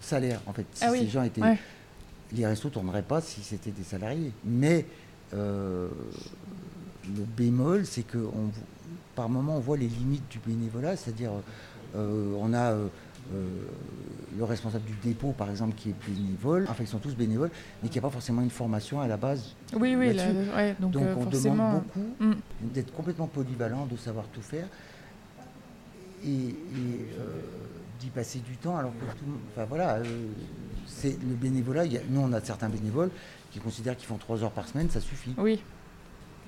salaire. 0.02 0.42
En 0.48 0.54
fait, 0.54 0.66
si 0.74 0.84
Ah 0.84 0.90
oui, 0.92 1.00
ces 1.00 1.08
gens 1.10 1.24
étaient, 1.24 1.42
ouais. 1.42 1.58
les 2.34 2.46
restos 2.46 2.68
ne 2.70 2.74
tourneraient 2.74 3.02
pas 3.04 3.22
si 3.22 3.42
c'était 3.42 3.72
des 3.72 3.84
salariés. 3.84 4.32
Mais 4.46 4.86
euh, 5.34 5.88
le 7.08 7.24
bémol, 7.38 7.86
c'est 7.86 8.04
que 8.04 8.18
on, 8.18 8.52
par 9.16 9.30
moment, 9.30 9.58
on 9.58 9.60
voit 9.60 9.78
les 9.78 9.88
limites 9.88 10.28
du 10.30 10.40
bénévolat, 10.40 10.96
c'est-à-dire 10.96 11.32
euh, 11.96 12.34
on 12.40 12.54
a 12.54 12.72
euh, 12.72 12.88
le 14.38 14.44
responsable 14.44 14.84
du 14.86 14.94
dépôt, 15.04 15.32
par 15.38 15.50
exemple, 15.50 15.74
qui 15.76 15.90
est 15.90 15.96
bénévole, 16.08 16.66
enfin 16.70 16.84
ils 16.84 16.88
sont 16.88 16.98
tous 17.00 17.16
bénévoles, 17.16 17.52
mais 17.82 17.90
qui 17.90 17.98
n'a 17.98 18.02
pas 18.02 18.10
forcément 18.10 18.42
une 18.42 18.50
formation 18.50 19.00
à 19.00 19.08
la 19.08 19.16
base. 19.18 19.56
Oui, 19.74 19.96
oui, 19.96 20.14
là, 20.14 20.26
ouais, 20.56 20.76
donc, 20.80 20.92
Donc 20.92 21.04
on 21.18 21.22
forcément. 21.24 21.56
demande 21.56 21.84
beaucoup 21.84 22.00
Mm. 22.20 22.34
d'être 22.74 22.92
complètement 22.94 23.28
polyvalent, 23.28 23.86
de 23.86 23.96
savoir 23.96 24.26
tout 24.34 24.42
faire 24.42 24.68
et, 26.26 26.30
et, 26.30 26.56
d'y 28.02 28.10
passer 28.10 28.40
du 28.40 28.58
temps. 28.58 28.76
Alors 28.78 28.92
que 28.92 29.06
tout, 29.18 29.26
le 29.26 29.32
monde- 29.32 29.42
enfin 29.52 29.66
voilà, 29.70 29.96
euh, 29.98 30.04
c'est 30.88 31.18
le 31.22 31.36
bénévolat. 31.36 31.86
il 31.86 31.94
y 31.94 31.98
a- 31.98 32.02
nous, 32.10 32.20
on 32.22 32.34
a 32.34 32.42
certains 32.42 32.70
bénévoles 32.70 33.12
qui 33.52 33.60
considèrent 33.60 33.96
qu'ils 33.96 34.08
font 34.08 34.18
trois 34.18 34.44
heures 34.44 34.52
par 34.52 34.68
semaine, 34.68 34.90
ça 34.90 35.00
suffit. 35.00 35.34
Oui. 35.38 35.62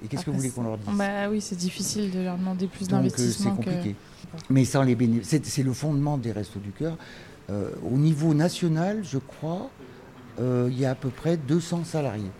Et 0.03 0.07
qu'est-ce 0.07 0.25
que 0.25 0.31
vous 0.31 0.37
voulez 0.37 0.49
qu'on 0.49 0.63
leur 0.63 0.77
dise? 0.77 0.87
Bah 0.97 1.29
oui, 1.29 1.39
c'est 1.39 1.55
difficile 1.55 2.11
de 2.11 2.19
leur 2.21 2.37
demander 2.37 2.67
plus 2.67 2.83
euh, 2.83 2.87
c'est 2.87 2.91
d'investissement 2.91 3.55
que. 3.55 3.65
compliqué. 3.65 3.95
Mais 4.49 4.65
sans 4.65 4.81
les 4.83 4.95
bénévoles, 4.95 5.23
c'est 5.25 5.45
c'est 5.45 5.63
le 5.63 5.73
fondement 5.73 6.17
des 6.17 6.31
Restos 6.31 6.59
du 6.59 6.71
Cœur. 6.71 6.97
Euh, 7.49 7.69
au 7.89 7.97
niveau 7.97 8.33
national, 8.33 9.01
je 9.03 9.17
crois, 9.19 9.69
euh, 10.39 10.67
il 10.71 10.79
y 10.79 10.85
a 10.85 10.91
à 10.91 10.95
peu 10.95 11.09
près 11.09 11.37
200 11.37 11.83
salariés. 11.85 12.31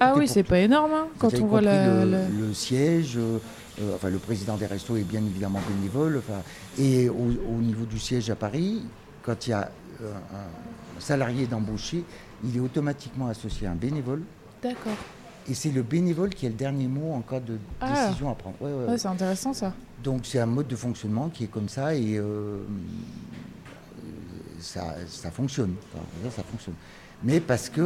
Ah 0.00 0.14
oui, 0.16 0.28
c'est 0.28 0.42
pas 0.42 0.58
énorme 0.58 0.92
hein, 0.94 1.06
quand 1.18 1.32
on 1.34 1.46
voit 1.46 1.60
la. 1.60 2.04
le, 2.04 2.10
la- 2.10 2.28
le 2.28 2.54
siège, 2.54 3.16
euh, 3.16 3.38
euh, 3.80 3.94
enfin 3.96 4.10
le 4.10 4.18
président 4.18 4.56
des 4.56 4.66
restos 4.66 4.96
est 4.96 5.02
bien 5.04 5.20
évidemment 5.20 5.60
bénévole. 5.76 6.18
enfin, 6.18 6.40
et 6.78 7.08
au, 7.08 7.14
au 7.14 7.60
niveau 7.60 7.84
du 7.84 7.98
siège 7.98 8.30
à 8.30 8.34
Paris, 8.36 8.82
quand 9.22 9.46
il 9.46 9.50
y 9.50 9.52
a 9.52 9.70
euh, 10.02 10.12
un 10.34 11.00
salarié 11.00 11.46
d'embauché, 11.46 12.04
il 12.44 12.56
est 12.56 12.60
automatiquement 12.60 13.28
associé 13.28 13.66
à 13.66 13.72
un 13.72 13.76
bénévole. 13.76 14.22
D'accord. 14.62 14.92
Et 15.48 15.54
c'est 15.54 15.70
le 15.72 15.82
bénévole 15.82 16.30
qui 16.30 16.46
a 16.46 16.48
le 16.50 16.54
dernier 16.54 16.86
mot 16.86 17.12
en 17.14 17.20
cas 17.20 17.40
de 17.40 17.58
Ah. 17.80 18.06
décision 18.06 18.30
à 18.30 18.34
prendre. 18.34 18.54
Ouais, 18.60 18.70
ouais, 18.92 18.98
c'est 18.98 19.08
intéressant 19.08 19.52
ça. 19.52 19.72
Donc 20.04 20.20
c'est 20.24 20.38
un 20.38 20.46
mode 20.46 20.68
de 20.68 20.76
fonctionnement 20.76 21.28
qui 21.30 21.44
est 21.44 21.48
comme 21.48 21.68
ça 21.68 21.94
et 21.96 22.16
euh, 22.16 22.58
ça, 24.60 24.94
ça 25.08 25.30
fonctionne. 25.30 25.74
Enfin, 25.92 26.04
ça 26.36 26.42
fonctionne. 26.44 26.74
Mais 27.24 27.40
parce 27.40 27.68
que 27.68 27.80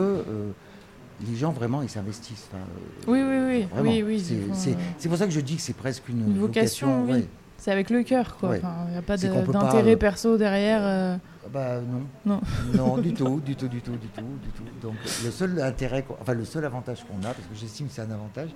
les 1.26 1.37
gens 1.37 1.52
vraiment 1.52 1.82
ils 1.82 1.88
s'investissent. 1.88 2.49
Enfin, 2.52 2.62
euh, 2.62 3.04
Oui, 3.06 3.23
oui, 3.23 3.66
oui. 3.75 3.80
oui, 3.82 4.02
oui, 4.06 4.52
c'est, 4.54 4.70
euh, 4.73 4.75
c'est 4.99 5.08
pour 5.08 5.16
ça 5.18 5.25
que 5.26 5.32
je 5.32 5.40
dis 5.40 5.56
que 5.56 5.62
c'est 5.62 5.76
presque 5.76 6.08
une, 6.08 6.20
Une 6.30 6.38
vocation, 6.38 7.04
oui. 7.04 7.12
ouais. 7.12 7.28
C'est 7.58 7.73
avec 7.73 7.88
le 7.88 8.02
cœur, 8.02 8.37
quoi. 8.37 8.50
Ouais. 8.50 8.61
Il 8.88 8.92
n'y 8.92 8.99
a 8.99 9.02
pas 9.02 9.16
d'intérêt 9.16 9.94
euh, 9.94 9.96
perso 9.96 10.37
derrière. 10.37 10.80
euh. 10.82 11.16
Ah 11.46 11.49
Bah 11.50 11.80
non. 11.80 12.02
Non. 12.35 12.40
Non, 12.75 12.99
du 12.99 13.14
tout, 13.14 13.40
du 13.40 13.56
tout, 13.56 13.66
du 13.68 13.80
tout, 13.80 13.92
du 13.92 14.08
tout, 14.08 14.20
du 14.42 14.49
tout. 14.50 14.62
Donc 14.82 14.94
le 15.25 15.30
seul 15.30 15.58
intérêt, 15.62 16.04
enfin 16.20 16.35
le 16.35 16.44
seul 16.44 16.64
avantage 16.66 17.04
qu'on 17.04 17.18
a, 17.26 17.32
parce 17.32 17.46
que 17.49 17.54
j'estime 17.54 17.87
que 17.87 17.94
c'est 17.94 18.02
un 18.02 18.11
avantage, 18.11 18.50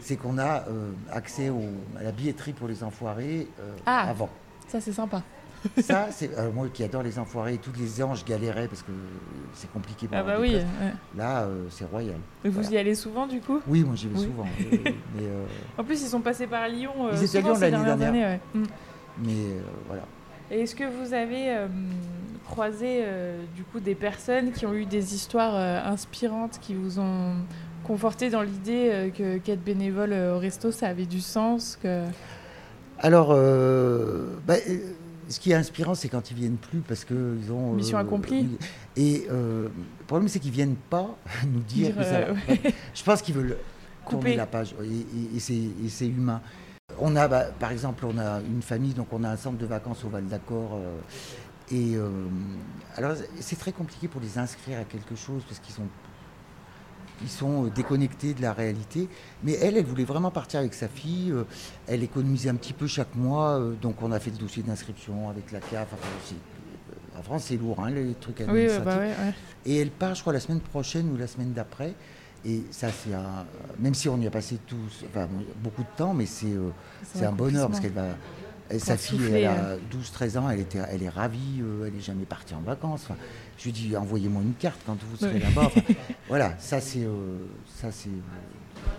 c'est 0.00 0.16
qu'on 0.16 0.38
a 0.38 0.64
accès 1.12 1.50
au- 1.50 1.60
à 2.00 2.02
la 2.04 2.12
billetterie 2.12 2.54
pour 2.54 2.66
les 2.68 2.82
enfoirés 2.82 3.46
Ah. 3.84 4.08
avant. 4.08 4.30
Ça, 4.68 4.80
c'est 4.80 4.92
sympa. 4.92 5.22
Ça, 5.80 6.08
c'est 6.10 6.36
euh, 6.38 6.50
moi 6.52 6.66
qui 6.72 6.82
adore 6.84 7.02
les 7.02 7.18
enfoirés, 7.18 7.58
tous 7.58 7.72
les 7.78 8.02
ans 8.02 8.14
je 8.14 8.24
galérais 8.24 8.68
parce 8.68 8.82
que 8.82 8.92
c'est 9.54 9.70
compliqué 9.72 10.06
pour 10.08 10.16
Ah, 10.16 10.22
bah 10.22 10.36
oui. 10.40 10.54
ouais. 10.54 10.64
Là, 11.16 11.42
euh, 11.42 11.64
c'est 11.70 11.84
royal. 11.84 12.16
Et 12.44 12.48
vous 12.48 12.60
Voilà. 12.60 12.70
y 12.70 12.78
allez 12.78 12.94
souvent, 12.94 13.26
du 13.26 13.40
coup? 13.40 13.60
Oui, 13.66 13.82
moi 13.84 13.94
j'y 13.94 14.08
vais 14.08 14.18
Oui. 14.18 14.24
souvent. 14.24 14.44
euh, 14.46 14.76
mais 14.84 15.22
euh, 15.24 15.44
En 15.78 15.84
plus, 15.84 16.02
ils 16.02 16.08
sont 16.08 16.20
passés 16.20 16.46
par 16.46 16.68
Lyon. 16.68 16.92
euh, 17.06 17.10
Ils 17.14 17.24
étaient 17.24 17.38
à 17.38 17.40
Lyon 17.42 17.58
l'année 17.58 17.84
dernière. 17.84 18.08
années, 18.08 18.24
ouais. 18.24 18.40
Mm. 18.54 18.62
mais 19.24 19.30
euh, 19.32 19.60
voilà. 19.86 20.02
Et 20.50 20.60
est-ce 20.60 20.76
que 20.76 20.84
vous 20.84 21.12
avez 21.12 21.50
euh, 21.56 21.66
croisé 22.48 23.00
euh, 23.02 23.42
du 23.56 23.64
coup 23.64 23.80
des 23.80 23.94
personnes 23.96 24.52
qui 24.52 24.64
ont 24.66 24.74
eu 24.74 24.84
des 24.86 25.14
histoires 25.14 25.54
euh, 25.56 25.80
inspirantes 25.92 26.58
qui 26.60 26.74
vous 26.74 27.00
ont 27.00 27.34
conforté 27.82 28.30
dans 28.30 28.42
l'idée 28.42 28.88
euh, 28.92 29.10
que 29.10 29.38
qu'être 29.38 29.62
bénévole 29.64 30.12
euh, 30.12 30.36
au 30.36 30.38
resto 30.38 30.70
ça 30.70 30.86
avait 30.88 31.06
du 31.06 31.20
sens 31.20 31.76
que 31.82 32.04
Alors, 33.00 33.30
euh, 33.32 34.36
bah, 34.46 34.54
euh, 34.68 34.92
ce 35.28 35.40
qui 35.40 35.50
est 35.50 35.54
inspirant, 35.54 35.94
c'est 35.94 36.08
quand 36.08 36.30
ils 36.30 36.36
viennent 36.36 36.56
plus 36.56 36.80
parce 36.80 37.04
qu'ils 37.04 37.50
ont. 37.52 37.72
Mission 37.72 37.98
accomplie. 37.98 38.56
Et 38.96 39.26
euh, 39.30 39.68
le 39.98 40.04
problème, 40.06 40.28
c'est 40.28 40.38
qu'ils 40.38 40.52
viennent 40.52 40.76
pas 40.76 41.16
nous 41.46 41.60
dire, 41.60 41.86
Dire, 41.92 41.96
que 41.96 42.04
ça 42.04 42.16
euh. 42.16 42.34
Je 42.94 43.02
pense 43.02 43.22
qu'ils 43.22 43.34
veulent 43.34 43.56
Couper. 44.04 44.20
tourner 44.20 44.36
la 44.36 44.46
page 44.46 44.74
et, 44.82 44.86
et- 44.86 45.36
et 45.36 45.40
c'est- 45.40 45.54
et 45.54 45.88
c'est 45.88 46.06
humain. 46.06 46.40
On 46.98 47.14
a, 47.16 47.26
bah, 47.28 47.46
par 47.58 47.72
exemple, 47.72 48.06
on 48.06 48.16
a 48.18 48.40
une 48.40 48.62
famille, 48.62 48.94
donc 48.94 49.08
on 49.12 49.22
a 49.24 49.30
un 49.30 49.36
centre 49.36 49.58
de 49.58 49.66
vacances 49.66 50.04
au 50.04 50.08
Val 50.08 50.24
d'Accord. 50.26 50.74
euh, 50.76 50.96
et 51.72 51.96
euh, 51.96 52.08
alors, 52.96 53.14
c'est 53.40 53.58
très 53.58 53.72
compliqué 53.72 54.06
pour 54.06 54.20
les 54.20 54.38
inscrire 54.38 54.78
à 54.78 54.84
quelque 54.84 55.16
chose 55.16 55.42
parce 55.48 55.58
qu'ils 55.58 55.74
sont, 55.74 55.82
ils 57.22 57.28
sont 57.28 57.66
euh, 57.66 57.70
déconnectés 57.70 58.34
de 58.34 58.42
la 58.42 58.52
réalité. 58.52 59.08
Mais 59.42 59.52
elle, 59.54 59.76
elle 59.76 59.84
voulait 59.84 60.04
vraiment 60.04 60.30
partir 60.30 60.60
avec 60.60 60.74
sa 60.74 60.88
fille. 60.88 61.30
euh, 61.30 61.44
elle 61.86 62.02
économisait 62.02 62.48
un 62.50 62.54
petit 62.56 62.72
peu 62.72 62.86
chaque 62.86 63.14
mois. 63.14 63.58
euh, 63.58 63.74
donc, 63.80 64.02
on 64.02 64.12
a 64.12 64.20
fait 64.20 64.30
le 64.30 64.38
dossier 64.38 64.62
d'inscription 64.62 65.28
avec 65.30 65.52
la 65.52 65.60
CAF. 65.60 65.88
Enfin, 65.92 66.36
en 67.18 67.22
France, 67.22 67.44
c'est 67.48 67.56
lourd, 67.56 67.80
hein, 67.82 67.90
les 67.90 68.14
trucs 68.14 68.38
oui 68.40 68.44
administratifs. 68.44 68.84
bah 68.84 68.98
ouais, 68.98 69.08
ouais. 69.08 69.34
Et 69.64 69.78
elle 69.78 69.90
part, 69.90 70.14
je 70.14 70.20
crois, 70.20 70.32
la 70.32 70.40
semaine 70.40 70.60
prochaine 70.60 71.10
ou 71.12 71.16
la 71.16 71.26
semaine 71.26 71.52
d'après. 71.52 71.94
Et 72.44 72.62
ça, 72.70 72.88
c'est 72.92 73.14
un. 73.14 73.46
Même 73.78 73.94
si 73.94 74.08
on 74.08 74.20
y 74.20 74.26
a 74.26 74.30
passé 74.30 74.58
tous, 74.66 75.04
enfin, 75.08 75.26
beaucoup 75.62 75.82
de 75.82 75.96
temps, 75.96 76.14
mais 76.14 76.26
c'est 76.26 76.52
euh, 76.52 76.70
c'est 77.02 77.24
un 77.24 77.32
bonheur 77.32 77.68
parce 77.68 77.80
qu'elle 77.80 77.92
va. 77.92 78.08
sa 78.78 78.96
fille, 78.96 79.18
souffler, 79.18 79.40
elle 79.40 79.46
a 79.46 79.76
12-13 79.76 80.38
ans, 80.38 80.50
elle, 80.50 80.60
était, 80.60 80.78
elle 80.90 81.02
est 81.02 81.08
ravie, 81.08 81.60
euh, 81.60 81.86
elle 81.86 81.94
n'est 81.94 82.00
jamais 82.00 82.24
partie 82.24 82.54
en 82.54 82.60
vacances. 82.60 83.04
Enfin, 83.04 83.16
je 83.58 83.64
lui 83.64 83.72
dis, 83.72 83.96
envoyez-moi 83.96 84.42
une 84.42 84.54
carte 84.54 84.80
quand 84.84 84.96
vous 85.10 85.16
serez 85.16 85.38
là-bas. 85.38 85.64
Enfin, 85.66 85.80
voilà, 86.28 86.54
ça, 86.58 86.80
c'est 86.80 87.04
euh, 87.04 87.38
ça, 87.74 87.90
c'est 87.90 88.08
euh, 88.08 88.12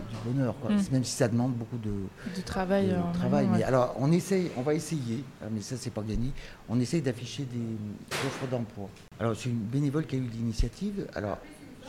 du 0.09 0.15
bonheur. 0.33 0.55
quoi. 0.59 0.71
Mm. 0.71 0.81
Même 0.91 1.03
si 1.03 1.11
ça 1.11 1.27
demande 1.27 1.53
beaucoup 1.53 1.77
de, 1.77 2.41
travail 2.43 2.87
de 2.87 3.17
travail. 3.17 3.47
Mais 3.51 3.63
alors, 3.63 3.95
on 3.99 4.11
essaye, 4.11 4.51
on 4.57 4.61
va 4.61 4.73
essayer, 4.73 5.23
ah, 5.41 5.45
mais 5.51 5.61
ça, 5.61 5.75
c'est 5.77 5.91
pas 5.93 6.01
gagné. 6.01 6.31
On 6.69 6.79
essaye 6.79 7.01
d'afficher 7.01 7.43
des 7.43 8.17
offres 8.25 8.47
d'emploi. 8.49 8.89
Alors, 9.19 9.35
c'est 9.35 9.49
une 9.49 9.59
bénévole 9.59 10.05
qui 10.05 10.15
a 10.15 10.19
eu 10.19 10.27
l'initiative. 10.31 11.07
Alors, 11.13 11.37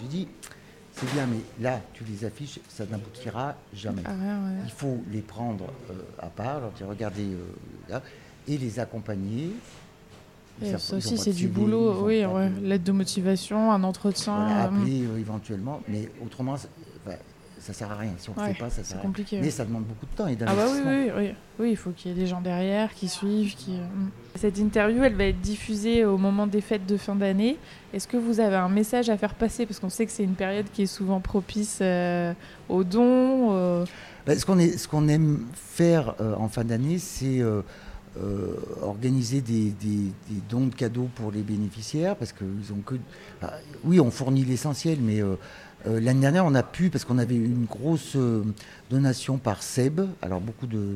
j'ai 0.00 0.08
dit, 0.08 0.28
c'est 0.92 1.10
bien, 1.12 1.26
mais 1.26 1.40
là, 1.60 1.80
tu 1.94 2.04
les 2.04 2.24
affiches, 2.24 2.58
ça 2.68 2.84
n'aboutira 2.84 3.54
jamais. 3.72 4.02
Ah, 4.04 4.10
ouais, 4.10 4.16
ouais. 4.16 4.62
Il 4.64 4.70
faut 4.70 5.02
les 5.10 5.22
prendre 5.22 5.66
euh, 5.90 5.94
à 6.18 6.26
part, 6.26 6.60
leur 6.60 6.72
dire, 6.72 6.88
regardez, 6.88 7.24
euh, 7.24 7.54
là, 7.88 8.02
et 8.48 8.58
les 8.58 8.80
accompagner. 8.80 9.52
Et 10.62 10.76
ça 10.76 10.96
aussi 10.96 11.16
c'est 11.18 11.32
du 11.32 11.46
boulot 11.48 12.04
oui 12.04 12.24
ouais. 12.24 12.50
l'aide 12.62 12.82
de 12.82 12.92
motivation 12.92 13.70
un 13.70 13.82
entretien 13.84 14.34
voilà, 14.36 14.62
euh, 14.62 14.66
appeler 14.66 15.02
euh, 15.04 15.18
éventuellement, 15.18 15.80
mais 15.88 16.08
autrement, 16.24 16.56
ça, 16.56 16.68
enfin, 17.06 17.16
ça 17.60 17.72
sert 17.72 17.92
à 17.92 17.96
rien. 17.96 18.10
Si 18.18 18.28
on 18.30 18.34
ne 18.34 18.40
Ouais, 18.46 18.54
fait 18.54 18.58
pas, 18.60 18.70
ça 18.70 18.82
sert 18.82 18.96
à 18.96 19.00
rien. 19.00 19.08
compliqué 19.08 19.36
Mais 19.38 19.44
ouais. 19.44 19.50
ça 19.50 19.64
demande 19.64 19.84
beaucoup 19.84 20.06
de 20.06 20.16
temps 20.16 20.26
et 20.26 20.36
Ah 20.40 20.46
bah 20.46 20.64
oui, 20.66 20.80
d'investissement. 20.82 20.90
oui, 21.18 21.26
oui, 21.28 21.34
oui, 21.60 21.70
il 21.70 21.76
faut 21.76 21.90
qu'il 21.90 22.10
y 22.10 22.14
ait 22.14 22.16
des 22.18 22.26
gens 22.26 22.40
derrière 22.40 22.92
qui 22.94 23.08
suivent. 23.08 23.54
Qui... 23.54 23.72
euh, 23.72 23.82
mm. 23.84 24.10
Cette 24.36 24.58
interview, 24.58 25.02
elle 25.04 25.14
va 25.14 25.24
être 25.24 25.40
diffusée 25.40 26.04
au 26.04 26.16
moment 26.18 26.46
des 26.46 26.60
fêtes 26.60 26.86
de 26.86 26.96
fin 26.96 27.14
d'année. 27.14 27.56
Est-ce 27.92 28.08
que 28.08 28.16
vous 28.16 28.40
avez 28.40 28.56
un 28.56 28.68
message 28.68 29.10
à 29.10 29.16
faire 29.16 29.34
passer? 29.34 29.64
Parce 29.66 29.78
qu'on 29.80 29.90
sait 29.90 30.06
que 30.06 30.12
c'est 30.12 30.24
une 30.24 30.34
période 30.34 30.66
qui 30.72 30.82
est 30.82 30.86
souvent 30.86 31.20
propice 31.20 31.78
euh, 31.82 32.32
aux 32.68 32.84
dons. 32.84 33.48
euh, 33.52 33.84
Bah, 34.26 34.34
ce 34.36 34.44
qu'on 34.88 35.08
aime 35.08 35.44
faire 35.54 36.14
en 36.38 36.48
fin 36.48 36.64
d'année, 36.64 36.98
c'est 36.98 37.42
euh, 38.22 38.54
organiser 38.82 39.40
des, 39.40 39.70
des- 39.70 40.12
des 40.30 40.40
dons 40.48 40.66
de 40.66 40.74
cadeaux 40.74 41.08
pour 41.14 41.30
les 41.30 41.42
bénéficiaires, 41.42 42.16
parce 42.16 42.32
qu'ils 42.32 42.72
ont 42.72 42.80
que. 42.84 42.96
bah, 43.40 43.52
oui, 43.84 44.00
on 44.00 44.10
fournit 44.10 44.44
l'essentiel, 44.44 44.98
mais 45.00 45.20
euh, 45.22 45.34
euh, 45.86 46.00
l'année 46.00 46.20
dernière, 46.20 46.44
on 46.46 46.54
a 46.54 46.62
pu, 46.62 46.90
parce 46.90 47.04
qu'on 47.04 47.18
avait 47.18 47.36
une 47.36 47.64
grosse 47.66 48.16
donation 48.90 49.38
par 49.38 49.62
Seb, 49.62 50.00
alors 50.22 50.40
beaucoup 50.40 50.66
de. 50.66 50.94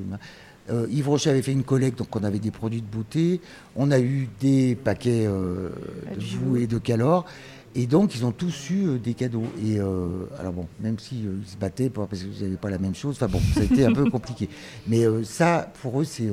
Yves 0.89 1.09
Rocher 1.09 1.31
avait 1.31 1.43
fait 1.43 1.53
une 1.53 1.65
collecte, 1.65 1.99
donc 1.99 2.15
on 2.17 2.23
avait 2.25 2.39
des 2.39 2.51
produits 2.53 2.81
de 2.81 2.87
beauté. 2.87 3.41
On 3.77 3.91
a 3.91 4.01
eu 4.01 4.29
des 4.41 4.75
paquets 4.75 5.27
euh, 5.27 5.69
de 6.15 6.21
jouets 6.21 6.63
et 6.63 6.67
de 6.67 6.79
calors. 6.79 7.27
Et 7.75 7.87
donc, 7.87 8.15
ils 8.15 8.25
ont 8.25 8.33
tous 8.33 8.71
eu 8.71 8.99
des 8.99 9.13
cadeaux. 9.15 9.45
Et 9.63 9.81
euh, 9.81 10.07
alors 10.39 10.53
bon, 10.53 10.67
même 10.81 10.99
si 10.99 11.27
euh, 11.27 11.35
ils 11.45 11.51
se 11.51 11.57
battaient 11.57 11.91
parce 11.91 12.09
que 12.23 12.27
vous 12.27 12.43
n'avez 12.45 12.57
pas 12.57 12.71
la 12.71 12.79
même 12.79 12.95
chose, 12.95 13.17
enfin 13.17 13.27
bon, 13.29 13.41
ça 13.55 13.61
a 13.61 13.65
été 13.65 13.85
un 13.85 13.93
peu 13.93 14.09
compliqué. 14.11 14.49
Mais 14.87 15.05
euh, 15.05 15.25
ça, 15.25 15.71
pour 15.83 16.01
eux, 16.01 16.05
c'est, 16.05 16.29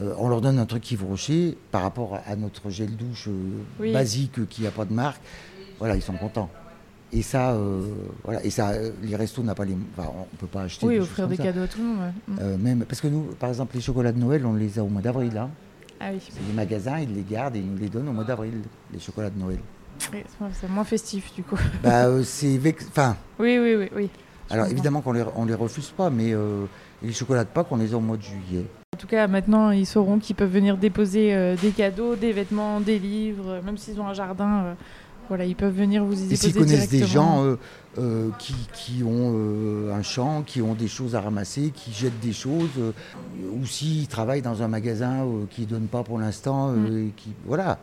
euh, 0.00 0.14
on 0.18 0.28
leur 0.28 0.40
donne 0.40 0.58
un 0.58 0.66
truc 0.66 0.90
Yves 0.90 1.04
Rocher 1.04 1.56
par 1.70 1.82
rapport 1.82 2.18
à 2.26 2.36
notre 2.36 2.70
gel 2.70 2.94
douche 2.96 3.28
euh, 3.28 3.32
Oui. 3.80 3.92
basique 3.92 4.48
qui 4.48 4.62
n'a 4.62 4.70
pas 4.70 4.84
de 4.84 4.92
marque. 4.92 5.20
Voilà, 5.78 5.96
ils 5.96 6.02
sont 6.02 6.14
contents. 6.14 6.50
Et 7.12 7.22
ça, 7.22 7.52
euh, 7.52 7.82
voilà, 8.24 8.44
et 8.44 8.50
ça, 8.50 8.72
les 9.02 9.14
restos 9.16 9.42
n'a 9.42 9.54
pas 9.54 9.64
les, 9.64 9.76
enfin, 9.96 10.10
on 10.32 10.36
peut 10.36 10.46
pas 10.48 10.62
acheter. 10.62 10.86
Oui, 10.86 10.94
des 10.94 11.00
offrir 11.00 11.28
des 11.28 11.36
cadeaux 11.36 11.62
à 11.62 11.68
tout 11.68 11.78
le 11.78 11.84
monde. 11.84 11.98
ouais. 12.00 12.34
Mm. 12.34 12.38
Euh, 12.40 12.56
même 12.58 12.84
parce 12.84 13.00
que 13.00 13.06
nous, 13.08 13.22
par 13.38 13.48
exemple, 13.48 13.74
les 13.76 13.80
chocolats 13.80 14.12
de 14.12 14.18
Noël, 14.18 14.44
on 14.44 14.54
les 14.54 14.78
a 14.78 14.82
au 14.82 14.88
mois 14.88 15.02
d'avril. 15.02 15.36
Hein. 15.38 15.50
Ah 16.00 16.10
oui, 16.12 16.18
les 16.48 16.52
magasins, 16.52 16.98
ils 16.98 17.14
les 17.14 17.22
gardent 17.22 17.56
et 17.56 17.60
ils 17.60 17.70
nous 17.70 17.78
les 17.78 17.88
donnent 17.88 18.08
au 18.08 18.12
mois 18.12 18.24
d'avril, 18.24 18.52
les 18.92 18.98
chocolats 18.98 19.30
de 19.30 19.38
Noël. 19.38 19.58
Oui, 20.12 20.18
c'est- 20.52 20.68
moins 20.68 20.84
festif 20.84 21.32
du 21.34 21.42
coup. 21.42 21.56
bah, 21.82 22.06
euh, 22.06 22.22
c'est 22.22 22.58
vex- 22.58 22.86
enfin. 22.90 23.16
Oui, 23.38 23.56
oui, 23.58 23.76
oui. 23.76 23.88
oui. 23.94 24.10
Alors 24.50 24.66
évidemment 24.66 25.00
qu'on 25.00 25.12
les, 25.12 25.24
on 25.36 25.44
les 25.46 25.54
refuse 25.54 25.88
pas, 25.90 26.10
mais 26.10 26.34
les 27.02 27.12
chocolats 27.12 27.44
de 27.44 27.48
Pâques, 27.48 27.66
on 27.70 27.76
les 27.76 27.94
a 27.94 27.96
au 27.96 28.00
mois 28.00 28.16
de 28.16 28.22
juillet. 28.22 28.64
En 28.94 28.98
tout 28.98 29.06
cas, 29.08 29.26
maintenant, 29.26 29.72
ils 29.72 29.84
sauront 29.84 30.18
qu'ils 30.18 30.36
peuvent 30.36 30.50
venir 30.50 30.76
déposer 30.78 31.34
euh, 31.34 31.56
des 31.60 31.70
cadeaux, 31.70 32.14
des 32.16 32.32
vêtements, 32.32 32.80
des 32.80 32.98
livres, 32.98 33.48
euh, 33.48 33.62
même 33.62 33.76
s'ils 33.76 34.00
ont 34.00 34.06
un 34.06 34.14
jardin. 34.14 34.62
euh, 34.64 34.74
voilà, 35.28 35.44
ils 35.44 35.56
peuvent 35.56 35.74
venir 35.76 36.04
vous 36.04 36.14
y 36.14 36.24
Et 36.24 36.28
déposer 36.28 36.38
s'ils 36.38 36.54
connaissent 36.54 36.88
des 36.88 37.04
gens 37.04 37.56
qui, 38.38 38.54
qui 38.72 39.02
ont 39.02 39.34
un 39.92 40.02
champ, 40.04 40.42
qui 40.42 40.62
ont 40.62 40.74
des 40.74 40.86
choses 40.86 41.16
à 41.16 41.20
ramasser, 41.20 41.72
qui 41.74 41.92
jettent 41.92 42.20
des 42.20 42.32
choses, 42.32 42.70
ou 43.52 43.66
s'ils 43.66 44.06
travaillent 44.06 44.40
dans 44.42 44.62
un 44.62 44.68
magasin 44.68 45.26
qui 45.50 45.62
ne 45.62 45.66
donne 45.66 45.88
pas 45.88 46.04
pour 46.04 46.20
l'instant, 46.20 46.68
Mm. 46.68 46.86
et 47.08 47.12
qui, 47.16 47.30
voilà. 47.44 47.80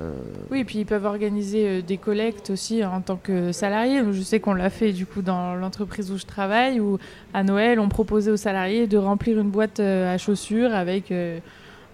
Euh, 0.00 0.12
Oui, 0.50 0.60
et 0.60 0.64
puis 0.64 0.80
ils 0.80 0.86
peuvent 0.86 1.04
organiser 1.04 1.68
euh, 1.68 1.82
des 1.82 1.98
collectes 1.98 2.50
aussi 2.50 2.84
en 2.84 3.00
tant 3.00 3.16
que 3.16 3.52
salariés. 3.52 4.00
Je 4.12 4.22
sais 4.22 4.40
qu'on 4.40 4.54
l'a 4.54 4.70
fait 4.70 4.92
du 4.92 5.06
coup 5.06 5.22
dans 5.22 5.54
l'entreprise 5.54 6.10
où 6.10 6.18
je 6.18 6.24
travaille, 6.26 6.80
où 6.80 6.98
à 7.32 7.44
Noël, 7.44 7.78
on 7.78 7.88
proposait 7.88 8.30
aux 8.32 8.36
salariés 8.36 8.86
de 8.88 8.96
remplir 8.98 9.38
une 9.38 9.50
boîte 9.50 9.78
euh, 9.80 10.12
à 10.12 10.18
chaussures 10.18 10.74
avec 10.74 11.12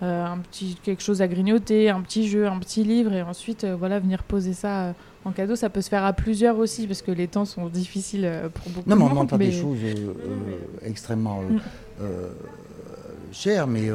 un 0.02 0.38
petit 0.38 0.78
quelque 0.82 1.02
chose 1.02 1.20
à 1.20 1.28
grignoter, 1.28 1.90
un 1.90 2.00
petit 2.00 2.26
jeu, 2.26 2.46
un 2.46 2.58
petit 2.58 2.84
livre, 2.84 3.12
et 3.12 3.20
ensuite 3.20 3.66
voilà 3.66 3.98
venir 3.98 4.22
poser 4.22 4.54
ça 4.54 4.94
en 5.26 5.30
cadeau. 5.32 5.56
Ça 5.56 5.68
peut 5.68 5.82
se 5.82 5.90
faire 5.90 6.04
à 6.06 6.14
plusieurs 6.14 6.56
aussi 6.56 6.86
parce 6.86 7.02
que 7.02 7.10
les 7.10 7.28
temps 7.28 7.44
sont 7.44 7.66
difficiles 7.66 8.26
pour 8.54 8.70
beaucoup 8.72 8.88
non, 8.88 8.96
mais 8.96 9.04
de 9.04 9.10
on 9.10 9.14
monde. 9.14 9.28
pas 9.28 9.36
mais- 9.36 9.48
des 9.48 9.52
choses 9.52 9.76
euh, 9.84 9.94
euh, 9.94 10.86
extrêmement 10.88 11.42
euh, 11.42 11.52
Mm. 11.52 11.60
euh, 12.00 12.28
chères, 13.30 13.66
mais 13.66 13.90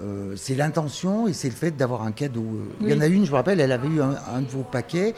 euh, 0.00 0.32
euh, 0.32 0.34
c'est 0.36 0.54
l'intention 0.54 1.28
et 1.28 1.32
c'est 1.32 1.48
le 1.48 1.54
fait 1.54 1.72
d'avoir 1.76 2.02
un 2.02 2.12
cadeau. 2.12 2.44
Il 2.80 2.88
y 2.88 2.94
en 2.94 3.00
a 3.00 3.06
une, 3.06 3.24
je 3.24 3.30
me 3.30 3.36
rappelle, 3.36 3.60
elle 3.60 3.72
avait 3.72 3.88
eu 3.88 4.00
un, 4.00 4.16
un 4.34 4.40
de 4.40 4.48
vos 4.48 4.62
paquets 4.62 5.14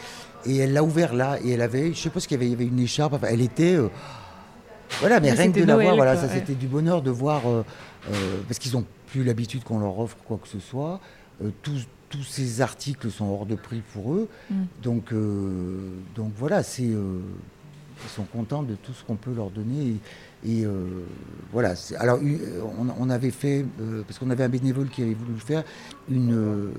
et 0.47 0.57
elle 0.59 0.73
l'a 0.73 0.83
ouvert 0.83 1.15
là 1.15 1.39
et 1.45 1.51
elle 1.51 1.63
avait, 1.63 1.93
je 1.93 1.99
sais 2.01 2.11
pas 2.11 2.21
ce 2.21 2.29
qu'il 2.29 2.37
y 2.37 2.41
avait, 2.41 2.47
il 2.47 2.53
y 2.53 2.55
avait 2.55 2.67
une 2.67 2.81
écharpe, 2.81 3.13
enfin, 3.15 3.29
elle 3.31 3.41
était. 3.43 3.75
euh, 3.77 3.89
voilà, 5.01 5.21
mais 5.21 5.31
Mais 5.31 5.37
rien 5.37 5.47
que 5.47 5.51
de 5.53 5.55
c'était 5.61 5.67
la 5.67 5.75
voir, 5.75 5.85
Noël, 5.87 5.97
voilà, 5.97 6.13
quoi, 6.15 6.21
ça 6.23 6.33
ouais. 6.33 6.39
c'était 6.41 6.55
du 6.55 6.67
bonheur 6.67 7.03
de 7.03 7.11
voir, 7.11 7.43
euh, 7.49 7.65
euh, 8.11 8.41
parce 8.47 8.59
qu'ils 8.59 8.73
n'ont 8.73 8.85
plus 9.07 9.25
l'habitude 9.25 9.63
qu'on 9.65 9.79
leur 9.79 9.99
offre 9.99 10.17
quoi 10.27 10.39
que 10.43 10.49
ce 10.49 10.59
soit. 10.59 11.01
Euh, 11.43 11.51
tous, 11.63 11.87
tous 12.11 12.23
ces 12.23 12.61
articles 12.61 13.11
sont 13.11 13.27
hors 13.27 13.47
de 13.47 13.55
prix 13.55 13.83
pour 13.93 14.13
eux. 14.15 14.29
Mm. 14.51 14.55
Donc, 14.83 15.13
euh, 15.13 15.89
donc 16.15 16.33
voilà, 16.37 16.63
c'est, 16.63 16.83
euh, 16.85 17.21
ils 18.05 18.11
sont 18.11 18.25
contents 18.25 18.63
de 18.63 18.75
tout 18.75 18.93
ce 18.93 19.03
qu'on 19.05 19.17
peut 19.17 19.33
leur 19.35 19.51
donner. 19.51 19.87
Et, 19.87 19.97
et, 20.45 20.65
euh, 20.65 20.71
voilà. 21.53 21.75
Alors, 21.99 22.19
une- 22.21 22.41
on, 22.79 22.87
on 22.99 23.11
avait 23.11 23.31
fait, 23.31 23.65
euh, 23.81 24.03
parce 24.07 24.19
qu'on 24.19 24.31
avait 24.31 24.45
un 24.45 24.49
bénévole 24.49 24.89
qui 24.89 25.03
avait 25.03 25.15
voulu 25.15 25.35
le 25.35 25.41
faire, 25.41 25.63
une, 26.11 26.33
euh, 26.35 26.71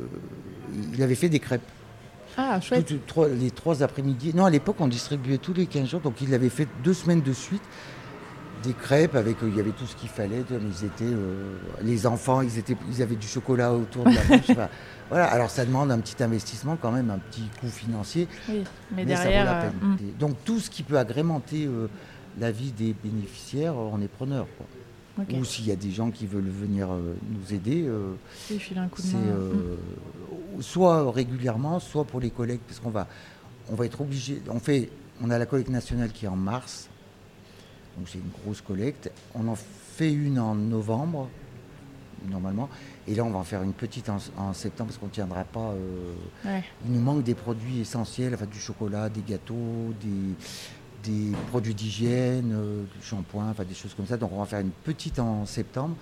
il 0.93 1.01
avait 1.01 1.15
fait 1.15 1.29
des 1.29 1.39
crêpes. 1.39 1.61
Ah, 2.37 2.59
chouette. 2.59 2.91
Trois- 3.05 3.29
les 3.29 3.51
trois 3.51 3.83
après-midi. 3.83 4.33
Non, 4.35 4.45
à 4.45 4.49
l'époque, 4.49 4.77
on 4.79 4.87
distribuait 4.87 5.37
tous 5.37 5.53
les 5.53 5.65
15 5.67 5.87
jours. 5.89 6.01
Donc, 6.01 6.15
il 6.21 6.33
avait 6.33 6.49
fait 6.49 6.67
deux 6.83 6.93
semaines 6.93 7.21
de 7.21 7.31
suite. 7.33 7.61
Des 8.63 8.73
crêpes 8.73 9.15
avec, 9.15 9.43
euh, 9.43 9.49
il 9.49 9.57
y 9.57 9.59
avait 9.59 9.71
tout 9.71 9.85
ce 9.85 9.93
qu'il 9.95 10.07
fallait. 10.09 10.41
Ils 10.49 10.85
étaient, 10.85 11.03
euh, 11.03 11.53
les 11.83 12.07
enfants, 12.07 12.41
ils, 12.41 12.57
étaient, 12.57 12.77
ils 12.89 13.01
avaient 13.01 13.17
du 13.17 13.27
chocolat 13.27 13.73
autour 13.73 14.05
de 14.05 14.11
la 14.15 14.21
bouche. 14.37 14.49
Enfin, 14.51 14.69
voilà. 15.09 15.25
Alors, 15.25 15.49
ça 15.49 15.65
demande 15.65 15.91
un 15.91 15.99
petit 15.99 16.23
investissement 16.23 16.77
quand 16.81 16.91
même, 16.91 17.09
un 17.11 17.19
petit 17.19 17.43
coût 17.59 17.67
financier. 17.67 18.27
Oui, 18.49 18.63
mais, 18.95 19.03
Mais, 19.05 19.15
ça 19.15 19.23
vaut 19.23 19.29
derrière. 19.29 19.45
la 19.45 19.57
euh, 19.57 19.69
peine. 19.69 19.89
mm. 19.89 19.97
Et 20.09 20.11
Donc, 20.19 20.35
tout 20.45 20.59
ce 20.59 20.69
qui 20.69 20.81
peut 20.83 20.97
agrémenter 20.97 21.67
la 22.39 22.51
vie 22.51 22.71
des 22.71 22.93
bénéficiaires, 22.93 23.75
on 23.75 24.01
est 24.01 24.07
preneur. 24.07 24.47
Ou 25.31 25.45
s'il 25.45 25.67
y 25.67 25.71
a 25.71 25.75
des 25.75 25.91
gens 25.91 26.09
qui 26.09 26.25
veulent 26.25 26.49
venir 26.49 26.91
euh, 26.91 27.13
nous 27.29 27.53
aider, 27.53 27.83
euh, 27.87 28.13
un 28.75 28.87
coup 28.87 29.01
de 29.03 29.07
c'est 29.07 29.13
main. 29.15 29.21
euh, 29.27 29.75
soit 30.59 31.11
régulièrement, 31.11 31.79
soit 31.79 32.03
pour 32.03 32.19
les 32.19 32.31
collectes, 32.31 32.63
parce 32.67 32.79
qu'on 32.79 32.89
va, 32.89 33.07
on 33.69 33.75
va 33.75 33.85
être 33.85 34.01
obligé. 34.01 34.41
On 34.49 34.59
fait, 34.59 34.89
on 35.21 35.29
a 35.29 35.37
la 35.37 35.45
collecte 35.45 35.69
nationale 35.69 36.11
qui 36.11 36.25
est 36.25 36.29
en 36.29 36.35
mars, 36.35 36.89
donc 37.95 38.07
c'est 38.09 38.17
une 38.17 38.31
grosse 38.43 38.61
collecte. 38.61 39.11
On 39.35 39.47
en 39.47 39.55
fait 39.55 40.11
une 40.11 40.39
en 40.39 40.55
novembre, 40.55 41.29
normalement, 42.27 42.67
et 43.07 43.13
là 43.13 43.23
on 43.23 43.29
va 43.29 43.37
en 43.37 43.43
faire 43.43 43.61
une 43.61 43.73
petite 43.73 44.09
en, 44.09 44.17
en 44.37 44.53
septembre 44.53 44.87
parce 44.89 44.97
qu'on 44.97 45.05
ne 45.05 45.11
tiendra 45.11 45.43
pas. 45.43 45.73
euh. 45.73 46.13
Ouais. 46.43 46.63
il 46.87 46.91
nous 46.91 47.01
manque 47.01 47.21
des 47.23 47.35
produits 47.35 47.81
essentiels, 47.81 48.33
enfin 48.33 48.47
du 48.47 48.59
chocolat, 48.59 49.09
des 49.09 49.21
gâteaux, 49.21 49.93
des, 50.01 50.33
des 51.03 51.31
produits 51.49 51.73
d'hygiène, 51.73 52.51
euh, 52.53 52.83
du 52.83 53.05
shampoing, 53.05 53.49
enfin 53.49 53.63
des 53.63 53.73
choses 53.75 53.93
comme 53.93 54.07
ça. 54.07 54.17
Donc 54.17 54.31
on 54.31 54.37
va 54.37 54.43
en 54.43 54.45
faire 54.45 54.59
une 54.59 54.71
petite 54.71 55.19
en 55.19 55.45
septembre. 55.45 55.95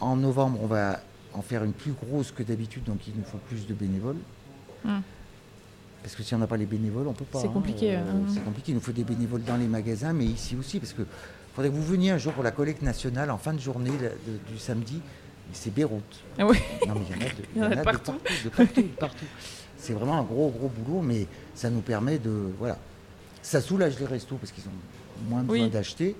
En 0.00 0.16
novembre, 0.16 0.58
on 0.62 0.66
va 0.66 1.00
en 1.34 1.42
faire 1.42 1.64
une 1.64 1.72
plus 1.72 1.92
grosse 1.92 2.30
que 2.32 2.42
d'habitude, 2.42 2.84
donc 2.84 2.98
il 3.08 3.14
nous 3.16 3.24
faut 3.24 3.38
plus 3.48 3.66
de 3.66 3.74
bénévoles. 3.74 4.16
Mm. 4.84 4.98
Parce 6.02 6.14
que 6.14 6.22
si 6.22 6.34
on 6.34 6.38
n'a 6.38 6.46
pas 6.46 6.56
les 6.56 6.66
bénévoles, 6.66 7.08
on 7.08 7.12
peut 7.12 7.24
pas. 7.24 7.40
C'est 7.40 7.48
hein. 7.48 7.52
compliqué, 7.52 7.96
Euh, 7.96 8.00
hein. 8.00 8.22
C'est 8.32 8.44
compliqué. 8.44 8.72
Il 8.72 8.76
nous 8.76 8.80
faut 8.80 8.92
des 8.92 9.04
bénévoles 9.04 9.42
dans 9.42 9.56
les 9.56 9.66
magasins, 9.66 10.12
mais 10.12 10.24
ici 10.26 10.56
aussi, 10.56 10.78
parce 10.78 10.92
que 10.92 11.02
faudrait 11.54 11.70
que 11.70 11.74
vous 11.74 11.82
veniez 11.84 12.10
un 12.12 12.18
jour 12.18 12.32
pour 12.32 12.44
la 12.44 12.52
collecte 12.52 12.82
nationale 12.82 13.30
en 13.30 13.38
fin 13.38 13.52
de 13.52 13.58
journée 13.60 13.90
la- 14.00 14.08
de- 14.10 14.38
du 14.52 14.58
samedi. 14.58 15.00
C'est 15.52 15.72
Beyrouth. 15.74 16.02
Ah 16.38 16.46
oui. 16.46 16.58
Non, 16.86 16.94
mais 16.94 17.00
il 17.10 17.16
y 17.16 17.18
en 17.18 17.26
a 17.26 17.30
de, 17.30 17.34
Il 17.56 17.62
y 17.62 17.64
en 17.64 17.70
a 17.72 17.76
de 17.76 17.82
partout. 17.82 18.12
de 18.44 18.48
partout, 18.50 18.82
de 18.82 18.86
partout. 18.88 19.24
C'est 19.78 19.94
vraiment 19.94 20.18
un 20.18 20.22
gros, 20.22 20.50
gros 20.50 20.68
boulot, 20.68 21.00
mais 21.02 21.26
ça 21.54 21.70
nous 21.70 21.80
permet 21.80 22.18
de. 22.18 22.52
Voilà. 22.58 22.76
Ça 23.48 23.62
soulage 23.62 23.98
les 23.98 24.04
restos 24.04 24.36
parce 24.36 24.52
qu'ils 24.52 24.64
ont 24.64 25.30
moins 25.30 25.42
besoin 25.42 25.64
Oui. 25.64 25.70
d'acheter. 25.70 26.14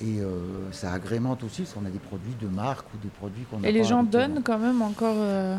Et 0.00 0.20
euh, 0.20 0.72
ça 0.72 0.90
agrémente 0.92 1.42
aussi 1.44 1.62
parce 1.62 1.74
qu'on 1.74 1.84
a 1.84 1.90
des 1.90 1.98
produits 1.98 2.34
de 2.40 2.46
marque 2.48 2.86
ou 2.94 2.96
des 3.02 3.10
produits 3.10 3.44
qu'on 3.50 3.62
a 3.62 3.68
Et 3.68 3.72
les 3.72 3.84
gens 3.84 4.00
habituellement. 4.00 4.34
donnent 4.36 4.42
quand 4.42 4.58
même 4.58 4.80
encore. 4.80 5.16
euh, 5.18 5.58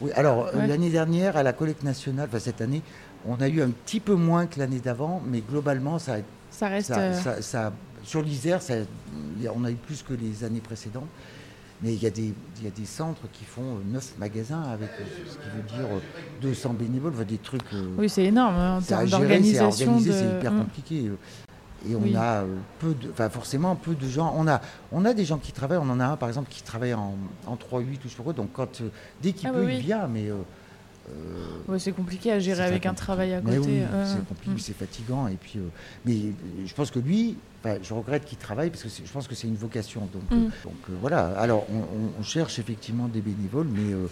Oui, 0.00 0.10
alors 0.12 0.46
euh, 0.46 0.56
Ouais. 0.56 0.66
l'année 0.66 0.88
dernière, 0.88 1.36
à 1.36 1.42
la 1.42 1.52
collecte 1.52 1.82
nationale, 1.82 2.28
enfin 2.30 2.38
cette 2.38 2.62
année, 2.62 2.80
on 3.26 3.34
a 3.42 3.48
eu 3.48 3.60
un 3.60 3.68
petit 3.68 4.00
peu 4.00 4.14
moins 4.14 4.46
que 4.46 4.58
l'année 4.58 4.78
d'avant, 4.80 5.20
mais 5.26 5.40
globalement, 5.42 5.98
ça, 5.98 6.16
Ça 6.50 6.68
reste. 6.68 6.88
ça, 6.88 6.98
euh, 6.98 7.40
ça- 7.42 7.72
sur 8.04 8.22
l'Isère, 8.22 8.60
on 9.54 9.64
a 9.64 9.70
eu 9.70 9.74
plus 9.74 10.02
que 10.02 10.14
les 10.14 10.44
années 10.44 10.60
précédentes. 10.60 11.08
Mais 11.82 11.94
il 11.94 12.02
y, 12.02 12.06
a 12.06 12.10
des, 12.10 12.34
il 12.58 12.64
y 12.64 12.66
a 12.66 12.70
des 12.70 12.84
centres 12.84 13.22
qui 13.32 13.44
font 13.44 13.78
9 13.86 14.14
magasins 14.18 14.62
avec 14.62 14.88
euh, 15.00 15.04
ce 15.28 15.34
qui 15.36 15.56
veut 15.56 15.78
dire 15.78 15.86
euh, 15.96 16.00
200 16.42 16.74
bénévoles, 16.74 17.12
enfin, 17.14 17.22
des 17.24 17.38
trucs. 17.38 17.62
euh, 17.72 17.94
Oui, 17.96 18.08
c'est 18.08 18.24
énorme 18.24 18.56
hein, 18.56 18.76
en 18.78 18.80
c'est 18.80 18.94
à 18.94 19.06
termes 19.06 19.08
gérer, 19.28 19.42
c'est 19.44 19.58
à 19.58 19.62
d'organisation. 19.62 19.96
de- 20.00 20.12
c'est 20.12 20.38
hyper 20.38 20.52
Mm. 20.52 20.58
compliqué. 20.58 21.06
euh. 21.06 21.16
Et 21.88 21.94
on 21.94 22.02
Oui. 22.02 22.16
a 22.16 22.42
euh, 22.42 22.56
peu 22.80 22.92
de, 22.94 23.08
enfin 23.12 23.28
forcément 23.30 23.76
peu 23.76 23.94
de 23.94 24.08
gens. 24.08 24.34
On 24.36 24.48
a, 24.48 24.60
on 24.90 25.04
a 25.04 25.14
des 25.14 25.24
gens 25.24 25.38
qui 25.38 25.52
travaillent. 25.52 25.78
On 25.78 25.88
en 25.88 26.00
a 26.00 26.06
un 26.06 26.16
par 26.16 26.28
exemple 26.28 26.48
qui 26.50 26.64
travaille 26.64 26.94
en, 26.94 27.14
en 27.46 27.54
3-8 27.54 27.98
ou 27.98 27.98
je 28.04 28.08
sais 28.08 28.16
pas 28.16 28.24
quoi. 28.24 28.32
Donc 28.32 28.48
quand, 28.52 28.80
euh, 28.80 28.88
dès 29.22 29.32
qu'il 29.32 29.46
Ah 29.48 29.52
peut, 29.52 29.64
oui, 29.64 29.76
il 29.76 29.82
vient. 29.84 30.08
Mais 30.08 30.28
euh, 30.28 30.32
euh, 30.34 30.42
Ouais, 31.68 31.78
c'est 31.78 31.92
compliqué 31.92 32.32
à 32.32 32.38
gérer 32.38 32.64
avec 32.64 32.86
un 32.86 32.94
travail 32.94 33.34
à 33.34 33.40
côté. 33.40 33.58
oui, 33.58 33.80
euh, 33.82 34.04
c'est 34.06 34.26
compliqué, 34.26 34.54
mm. 34.54 34.58
c'est 34.58 34.76
fatigant. 34.76 35.28
Et 35.28 35.36
puis, 35.36 35.58
euh, 35.58 35.68
mais 36.06 36.14
euh, 36.14 36.32
je 36.66 36.74
pense 36.74 36.90
que 36.90 36.98
lui, 36.98 37.36
je 37.82 37.92
regrette 37.94 38.24
qu'il 38.24 38.38
travaille 38.38 38.70
parce 38.70 38.82
que 38.82 38.88
je 38.88 39.10
pense 39.12 39.28
que 39.28 39.34
c'est 39.34 39.46
une 39.48 39.56
vocation. 39.56 40.08
Donc, 40.12 40.22
euh, 40.32 40.36
Mm. 40.36 40.50
donc 40.64 40.74
euh, 40.90 40.94
voilà. 41.00 41.26
Alors, 41.38 41.66
on, 41.70 42.22
cherche 42.22 42.58
effectivement 42.58 43.06
des 43.08 43.20
bénévoles, 43.20 43.66
mais 43.70 43.92
euh, 43.92 44.06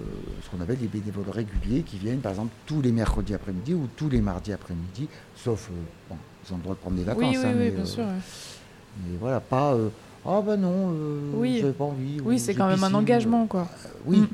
euh, 0.00 0.02
ce 0.44 0.50
qu'on 0.50 0.60
appelle 0.60 0.78
des 0.78 0.86
bénévoles 0.88 1.30
réguliers 1.30 1.82
qui 1.82 1.98
viennent, 1.98 2.20
par 2.20 2.32
exemple, 2.32 2.52
tous 2.66 2.82
les 2.82 2.92
mercredis 2.92 3.34
après-midi 3.34 3.74
ou 3.74 3.88
tous 3.96 4.08
les 4.08 4.20
mardis 4.20 4.52
après-midi, 4.52 5.08
sauf, 5.36 5.70
euh, 5.70 5.74
bon, 6.10 6.16
ils 6.48 6.52
ont 6.52 6.56
le 6.56 6.62
droit 6.62 6.74
de 6.74 6.80
prendre 6.80 6.96
des 6.96 7.04
vacances. 7.04 7.22
Oui, 7.22 7.36
oui, 7.36 7.44
hein, 7.44 7.50
oui, 7.52 7.58
mais, 7.58 7.70
bien 7.70 7.82
euh, 7.82 7.86
sûr. 7.86 8.04
Mais 8.04 9.16
voilà, 9.20 9.40
pas. 9.40 9.74
euh, 9.74 9.88
ah 10.26 10.42
ben 10.44 10.56
non, 10.56 10.92
euh, 10.92 11.20
Oui. 11.34 11.58
j'avais 11.60 11.72
pas 11.72 11.84
envie. 11.84 12.20
ou 12.20 12.24
Oui, 12.28 12.38
c'est 12.40 12.54
quand 12.54 12.66
même 12.68 12.82
un 12.82 12.94
engagement, 12.94 13.46
quoi. 13.46 13.68
euh, 13.84 13.88
oui, 14.06 14.18
Mm. 14.18 14.28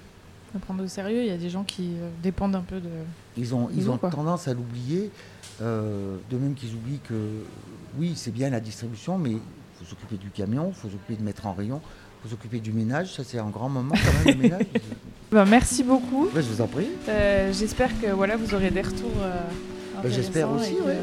Prendre 0.61 0.85
au 0.85 0.89
sérieux, 0.89 1.21
il 1.23 1.27
y 1.27 1.31
a 1.33 1.37
des 1.37 1.51
gens 1.51 1.65
qui 1.65 1.91
euh, 2.01 2.09
dépendent 2.23 2.57
un 2.57 2.61
peu 2.63 2.81
de. 2.81 2.89
Ils 3.37 3.55
ont, 3.55 3.69
ils 3.77 3.91
ont 3.91 3.99
quoi. 3.99 4.11
tendance 4.11 4.47
à 4.49 4.55
l'oublier, 4.55 5.11
euh, 5.63 6.17
de 6.31 6.37
même 6.39 6.55
qu'ils 6.55 6.75
oublient 6.75 7.01
que 7.09 7.15
oui, 7.99 8.13
c'est 8.17 8.31
bien 8.33 8.51
la 8.51 8.61
distribution, 8.61 9.19
mais 9.19 9.31
il 9.33 9.39
faut 9.79 9.85
s'occuper 9.85 10.17
du 10.17 10.31
camion, 10.31 10.69
il 10.69 10.75
faut 10.75 10.89
s'occuper 10.89 11.17
de 11.17 11.23
mettre 11.23 11.47
en 11.47 11.53
rayon, 11.53 11.81
il 11.85 12.23
faut 12.29 12.37
s'occuper 12.37 12.61
du 12.61 12.73
ménage, 12.73 13.13
ça 13.15 13.25
c'est 13.25 13.39
un 13.39 13.51
grand 13.51 13.69
moment 13.69 13.95
quand 13.95 14.25
même 14.27 14.37
le 14.37 14.43
ménage. 14.43 14.67
Bah, 15.33 15.45
merci 15.45 15.83
beaucoup. 15.83 16.27
Ouais, 16.27 16.43
je 16.43 16.49
vous 16.49 16.61
en 16.61 16.69
prie. 16.69 16.87
Euh, 17.09 17.53
J'espère 17.53 17.91
que 18.01 18.07
voilà, 18.13 18.37
vous 18.37 18.55
aurez 18.55 18.71
des 18.71 18.83
retours. 18.83 19.11
euh, 19.21 19.41
Bah, 20.01 20.09
j'espère 20.09 20.49
aussi, 20.53 20.77
que- 20.77 20.83
ouais. 20.83 20.99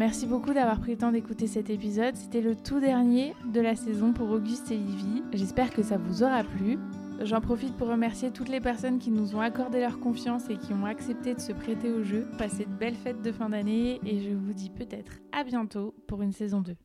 Merci 0.00 0.24
beaucoup 0.24 0.54
d'avoir 0.54 0.80
pris 0.80 0.92
le 0.92 0.96
temps 0.96 1.12
d'écouter 1.12 1.46
cet 1.46 1.68
épisode. 1.68 2.16
C'était 2.16 2.40
le 2.40 2.56
tout 2.56 2.80
dernier 2.80 3.34
de 3.44 3.60
la 3.60 3.76
saison 3.76 4.14
pour 4.14 4.30
Auguste 4.30 4.70
et 4.70 4.76
Livy. 4.78 5.22
J'espère 5.34 5.74
que 5.74 5.82
ça 5.82 5.98
vous 5.98 6.22
aura 6.22 6.42
plu. 6.42 6.78
J'en 7.20 7.42
profite 7.42 7.76
pour 7.76 7.88
remercier 7.88 8.30
toutes 8.30 8.48
les 8.48 8.62
personnes 8.62 8.98
qui 8.98 9.10
nous 9.10 9.36
ont 9.36 9.42
accordé 9.42 9.78
leur 9.78 10.00
confiance 10.00 10.48
et 10.48 10.56
qui 10.56 10.72
ont 10.72 10.86
accepté 10.86 11.34
de 11.34 11.40
se 11.40 11.52
prêter 11.52 11.90
au 11.90 12.02
jeu. 12.02 12.26
Passez 12.38 12.64
de 12.64 12.72
belles 12.72 12.94
fêtes 12.94 13.20
de 13.20 13.30
fin 13.30 13.50
d'année 13.50 14.00
et 14.06 14.20
je 14.20 14.30
vous 14.30 14.54
dis 14.54 14.70
peut-être 14.70 15.20
à 15.32 15.44
bientôt 15.44 15.94
pour 16.06 16.22
une 16.22 16.32
saison 16.32 16.62
2. 16.62 16.76